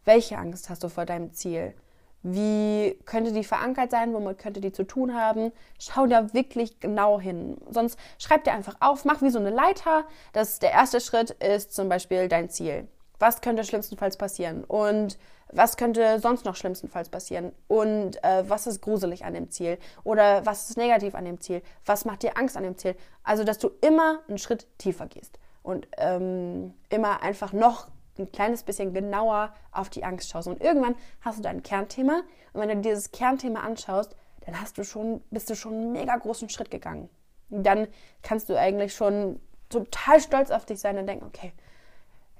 Welche 0.05 0.37
Angst 0.37 0.69
hast 0.69 0.83
du 0.83 0.89
vor 0.89 1.05
deinem 1.05 1.33
Ziel? 1.33 1.73
Wie 2.21 2.97
könnte 3.05 3.31
die 3.31 3.43
verankert 3.43 3.91
sein? 3.91 4.13
Womit 4.13 4.39
könnte 4.39 4.59
die 4.59 4.71
zu 4.71 4.83
tun 4.83 5.13
haben? 5.13 5.51
Schau 5.79 6.05
da 6.05 6.33
wirklich 6.33 6.79
genau 6.79 7.19
hin. 7.19 7.57
Sonst 7.69 7.97
schreib 8.17 8.43
dir 8.43 8.53
einfach 8.53 8.75
auf, 8.81 9.05
mach 9.05 9.21
wie 9.21 9.29
so 9.29 9.39
eine 9.39 9.51
Leiter. 9.51 10.05
Das, 10.33 10.59
der 10.59 10.71
erste 10.71 10.99
Schritt 10.99 11.31
ist 11.31 11.73
zum 11.73 11.87
Beispiel 11.87 12.27
dein 12.27 12.49
Ziel. 12.49 12.87
Was 13.19 13.41
könnte 13.41 13.63
schlimmstenfalls 13.63 14.17
passieren? 14.17 14.63
Und 14.65 15.17
was 15.51 15.77
könnte 15.77 16.19
sonst 16.19 16.45
noch 16.45 16.55
schlimmstenfalls 16.55 17.09
passieren? 17.09 17.51
Und 17.67 18.23
äh, 18.23 18.47
was 18.47 18.67
ist 18.67 18.81
gruselig 18.81 19.25
an 19.25 19.33
dem 19.33 19.49
Ziel? 19.49 19.77
Oder 20.03 20.45
was 20.45 20.69
ist 20.69 20.77
negativ 20.77 21.15
an 21.15 21.25
dem 21.25 21.39
Ziel? 21.41 21.61
Was 21.85 22.05
macht 22.05 22.23
dir 22.23 22.37
Angst 22.37 22.55
an 22.55 22.63
dem 22.63 22.77
Ziel? 22.77 22.95
Also, 23.23 23.43
dass 23.43 23.57
du 23.57 23.71
immer 23.81 24.19
einen 24.27 24.37
Schritt 24.37 24.67
tiefer 24.77 25.07
gehst 25.07 25.39
und 25.63 25.87
ähm, 25.97 26.73
immer 26.89 27.23
einfach 27.23 27.53
noch 27.53 27.87
ein 28.19 28.31
kleines 28.31 28.63
bisschen 28.63 28.93
genauer 28.93 29.53
auf 29.71 29.89
die 29.89 30.03
Angst 30.03 30.29
schaust. 30.29 30.47
Und 30.47 30.61
irgendwann 30.61 30.95
hast 31.21 31.39
du 31.39 31.43
dein 31.43 31.63
Kernthema. 31.63 32.21
Und 32.53 32.61
wenn 32.61 32.69
du 32.69 32.89
dieses 32.89 33.11
Kernthema 33.11 33.61
anschaust, 33.61 34.15
dann 34.41 34.59
hast 34.59 34.77
du 34.77 34.83
schon, 34.83 35.21
bist 35.31 35.49
du 35.49 35.55
schon 35.55 35.73
einen 35.73 35.91
mega 35.91 36.15
großen 36.15 36.49
Schritt 36.49 36.71
gegangen. 36.71 37.09
Und 37.49 37.63
dann 37.63 37.87
kannst 38.21 38.49
du 38.49 38.57
eigentlich 38.57 38.93
schon 38.93 39.39
total 39.69 40.19
stolz 40.19 40.51
auf 40.51 40.65
dich 40.65 40.79
sein 40.79 40.97
und 40.97 41.07
denken, 41.07 41.25
okay, 41.25 41.53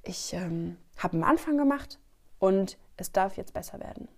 ich 0.02 0.32
ähm, 0.32 0.76
habe 0.96 1.14
einen 1.14 1.24
Anfang 1.24 1.56
gemacht 1.56 1.98
und 2.38 2.78
es 2.96 3.12
darf 3.12 3.36
jetzt 3.36 3.54
besser 3.54 3.80
werden. 3.80 4.08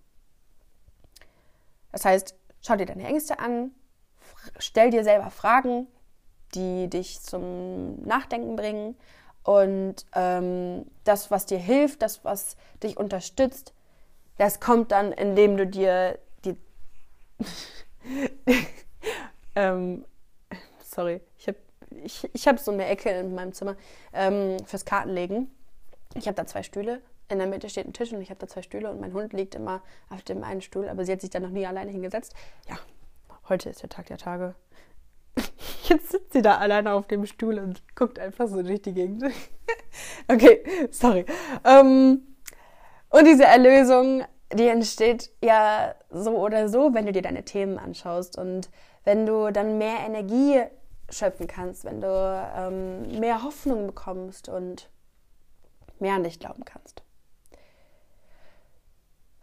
Das 1.91 2.05
heißt, 2.05 2.35
schau 2.61 2.75
dir 2.75 2.85
deine 2.85 3.05
Ängste 3.05 3.39
an, 3.39 3.71
stell 4.57 4.89
dir 4.89 5.03
selber 5.03 5.29
Fragen, 5.29 5.87
die 6.55 6.89
dich 6.89 7.21
zum 7.21 8.01
Nachdenken 8.03 8.55
bringen 8.55 8.95
und 9.43 10.05
ähm, 10.13 10.85
das, 11.03 11.31
was 11.31 11.45
dir 11.45 11.57
hilft, 11.57 12.01
das, 12.01 12.23
was 12.23 12.57
dich 12.81 12.97
unterstützt, 12.97 13.73
das 14.37 14.59
kommt 14.59 14.91
dann, 14.91 15.11
indem 15.11 15.57
du 15.57 15.67
dir 15.67 16.17
die. 16.45 16.57
ähm, 19.55 20.05
sorry, 20.81 21.21
ich 21.37 21.47
habe 21.47 21.57
ich, 22.03 22.29
ich 22.33 22.47
hab 22.47 22.59
so 22.59 22.71
eine 22.71 22.85
Ecke 22.85 23.09
in 23.09 23.35
meinem 23.35 23.53
Zimmer 23.53 23.75
ähm, 24.13 24.57
fürs 24.65 24.85
Kartenlegen. 24.85 25.51
Ich 26.15 26.27
habe 26.27 26.35
da 26.35 26.45
zwei 26.45 26.63
Stühle 26.63 27.01
in 27.29 27.39
der 27.39 27.47
Mitte 27.47 27.69
steht 27.69 27.87
ein 27.87 27.93
Tisch 27.93 28.13
und 28.13 28.21
ich 28.21 28.29
habe 28.29 28.39
da 28.39 28.47
zwei 28.47 28.61
Stühle 28.61 28.89
und 28.89 29.01
mein 29.01 29.13
Hund 29.13 29.33
liegt 29.33 29.55
immer 29.55 29.81
auf 30.09 30.23
dem 30.23 30.43
einen 30.43 30.61
Stuhl, 30.61 30.87
aber 30.87 31.05
sie 31.05 31.11
hat 31.11 31.21
sich 31.21 31.29
da 31.29 31.39
noch 31.39 31.49
nie 31.49 31.65
alleine 31.65 31.91
hingesetzt. 31.91 32.33
Ja, 32.69 32.77
heute 33.49 33.69
ist 33.69 33.81
der 33.81 33.89
Tag 33.89 34.07
der 34.07 34.17
Tage. 34.17 34.55
Jetzt 35.89 36.11
sitzt 36.11 36.33
sie 36.33 36.41
da 36.41 36.57
alleine 36.57 36.93
auf 36.93 37.07
dem 37.07 37.25
Stuhl 37.25 37.59
und 37.59 37.83
guckt 37.95 38.19
einfach 38.19 38.47
so 38.47 38.61
durch 38.61 38.81
die 38.81 38.93
Gegend. 38.93 39.23
Okay, 40.27 40.63
sorry. 40.89 41.23
Ähm, 41.63 42.35
und 43.09 43.25
diese 43.25 43.43
Erlösung, 43.43 44.23
die 44.51 44.65
entsteht 44.65 45.29
ja 45.39 45.93
so 46.09 46.35
oder 46.37 46.67
so, 46.67 46.95
wenn 46.95 47.05
du 47.05 47.11
dir 47.11 47.21
deine 47.21 47.45
Themen 47.45 47.77
anschaust 47.77 48.39
und 48.39 48.71
wenn 49.03 49.27
du 49.27 49.51
dann 49.51 49.77
mehr 49.77 49.99
Energie 49.99 50.63
schöpfen 51.11 51.45
kannst, 51.45 51.85
wenn 51.85 52.01
du 52.01 52.07
ähm, 52.07 53.19
mehr 53.19 53.43
Hoffnung 53.43 53.85
bekommst 53.85 54.49
und 54.49 54.89
mehr 55.99 56.15
an 56.15 56.23
dich 56.23 56.39
glauben 56.39 56.65
kannst. 56.65 57.03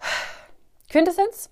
Quintessenz. 0.89 1.51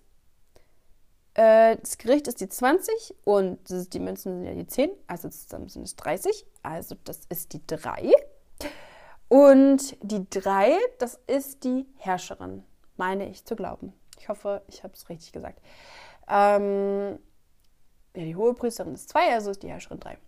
Äh, 1.39 1.77
das 1.77 1.99
Gericht 1.99 2.27
ist 2.27 2.41
die 2.41 2.49
20 2.49 3.15
und 3.23 3.61
die 3.95 4.01
Münzen 4.01 4.39
sind 4.39 4.45
ja 4.45 4.55
die 4.55 4.67
10, 4.67 4.91
also 5.07 5.29
zusammen 5.29 5.69
sind 5.69 5.85
es 5.85 5.95
30. 5.95 6.45
Also 6.65 6.97
das 7.05 7.21
ist 7.29 7.53
die 7.53 7.65
3. 7.65 8.13
Und 9.29 9.97
die 10.03 10.29
3, 10.29 10.77
das 10.99 11.21
ist 11.29 11.63
die 11.63 11.87
Herrscherin, 11.99 12.65
meine 12.97 13.29
ich 13.29 13.45
zu 13.45 13.55
glauben. 13.55 13.93
Ich 14.19 14.29
hoffe, 14.29 14.63
ich 14.67 14.83
habe 14.83 14.95
es 14.95 15.09
richtig 15.09 15.31
gesagt. 15.31 15.61
Ähm, 16.29 17.21
ja, 18.17 18.25
die 18.25 18.35
hohe 18.35 18.55
Priesterin 18.55 18.95
ist 18.95 19.09
2, 19.11 19.35
also 19.35 19.53
ist 19.53 19.63
die 19.63 19.71
Herrscherin 19.71 20.01
3. 20.01 20.19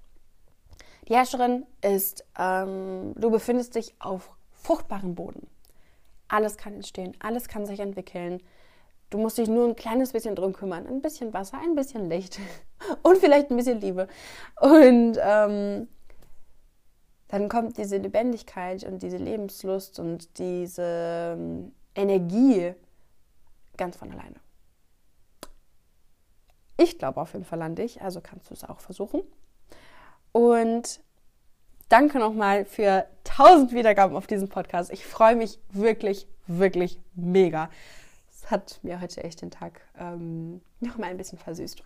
Die 1.08 1.16
Herrscherin 1.16 1.66
ist, 1.82 2.24
ähm, 2.38 3.14
du 3.16 3.32
befindest 3.32 3.74
dich 3.74 3.96
auf 3.98 4.30
fruchtbarem 4.52 5.16
Boden. 5.16 5.48
Alles 6.28 6.56
kann 6.56 6.74
entstehen, 6.74 7.16
alles 7.18 7.48
kann 7.48 7.66
sich 7.66 7.80
entwickeln. 7.80 8.40
Du 9.10 9.18
musst 9.18 9.38
dich 9.38 9.48
nur 9.48 9.66
ein 9.66 9.76
kleines 9.76 10.12
bisschen 10.12 10.36
drum 10.36 10.52
kümmern. 10.52 10.86
Ein 10.86 11.02
bisschen 11.02 11.34
Wasser, 11.34 11.58
ein 11.58 11.74
bisschen 11.74 12.08
Licht 12.08 12.38
und 13.02 13.18
vielleicht 13.18 13.50
ein 13.50 13.56
bisschen 13.56 13.80
Liebe. 13.80 14.06
Und 14.60 15.18
ähm, 15.20 15.88
dann 17.28 17.48
kommt 17.48 17.76
diese 17.76 17.98
Lebendigkeit 17.98 18.84
und 18.84 19.02
diese 19.02 19.16
Lebenslust 19.16 19.98
und 19.98 20.38
diese 20.38 21.36
ähm, 21.36 21.72
Energie 21.94 22.72
ganz 23.76 23.96
von 23.96 24.12
alleine. 24.12 24.36
Ich 26.76 26.98
glaube 26.98 27.20
auf 27.20 27.32
jeden 27.32 27.44
Fall 27.44 27.60
an 27.62 27.74
dich, 27.74 28.00
also 28.00 28.20
kannst 28.20 28.48
du 28.50 28.54
es 28.54 28.64
auch 28.64 28.80
versuchen. 28.80 29.22
Und 30.32 31.00
danke 31.88 32.18
nochmal 32.18 32.64
für 32.64 33.06
1000 33.28 33.72
Wiedergaben 33.72 34.16
auf 34.16 34.26
diesem 34.26 34.48
Podcast. 34.48 34.92
Ich 34.92 35.04
freue 35.04 35.34
mich 35.34 35.58
wirklich, 35.70 36.26
wirklich 36.46 36.98
mega 37.14 37.68
hat 38.50 38.80
mir 38.82 39.00
heute 39.00 39.22
echt 39.24 39.42
den 39.42 39.50
Tag 39.50 39.80
ähm, 39.98 40.60
noch 40.80 40.98
mal 40.98 41.06
ein 41.06 41.16
bisschen 41.16 41.38
versüßt. 41.38 41.82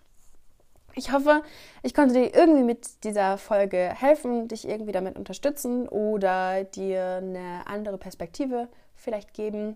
Ich 0.97 1.11
hoffe, 1.11 1.43
ich 1.83 1.93
konnte 1.93 2.13
dir 2.13 2.33
irgendwie 2.33 2.63
mit 2.63 3.03
dieser 3.03 3.37
Folge 3.37 3.93
helfen, 3.93 4.47
dich 4.47 4.65
irgendwie 4.65 4.93
damit 4.93 5.17
unterstützen 5.17 5.89
oder 5.89 6.63
dir 6.63 7.17
eine 7.17 7.67
andere 7.67 7.97
Perspektive 7.97 8.69
vielleicht 8.95 9.33
geben. 9.33 9.75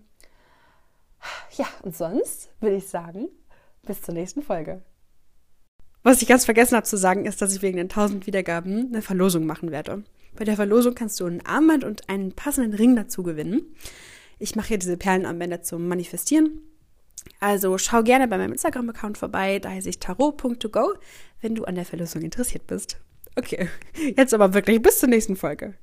Ja, 1.52 1.66
und 1.82 1.94
sonst 1.94 2.48
würde 2.60 2.76
ich 2.76 2.88
sagen, 2.88 3.28
bis 3.82 4.00
zur 4.00 4.14
nächsten 4.14 4.40
Folge. 4.40 4.80
Was 6.02 6.22
ich 6.22 6.28
ganz 6.28 6.46
vergessen 6.46 6.76
habe 6.76 6.86
zu 6.86 6.96
sagen, 6.96 7.26
ist, 7.26 7.42
dass 7.42 7.54
ich 7.54 7.60
wegen 7.60 7.76
den 7.76 7.90
1000 7.90 8.26
Wiedergaben 8.26 8.86
eine 8.86 9.02
Verlosung 9.02 9.44
machen 9.44 9.70
werde. 9.70 10.02
Bei 10.34 10.44
der 10.44 10.56
Verlosung 10.56 10.94
kannst 10.94 11.20
du 11.20 11.26
ein 11.26 11.44
Armband 11.44 11.84
und 11.84 12.08
einen 12.08 12.32
passenden 12.32 12.72
Ring 12.72 12.96
dazu 12.96 13.22
gewinnen. 13.22 13.76
Ich 14.38 14.56
mache 14.56 14.68
hier 14.68 14.78
diese 14.78 14.96
Perlenarmbänder 14.96 15.60
zum 15.60 15.86
Manifestieren 15.86 16.62
also 17.40 17.78
schau 17.78 18.02
gerne 18.02 18.28
bei 18.28 18.38
meinem 18.38 18.52
Instagram-Account 18.52 19.18
vorbei, 19.18 19.58
da 19.58 19.70
heiße 19.70 19.88
ich 19.88 19.98
tarot.to 19.98 20.68
go, 20.68 20.94
wenn 21.40 21.54
du 21.54 21.64
an 21.64 21.74
der 21.74 21.84
Verlosung 21.84 22.22
interessiert 22.22 22.66
bist. 22.66 22.98
Okay, 23.36 23.68
jetzt 24.16 24.34
aber 24.34 24.54
wirklich 24.54 24.82
bis 24.82 24.98
zur 24.98 25.08
nächsten 25.08 25.36
Folge. 25.36 25.74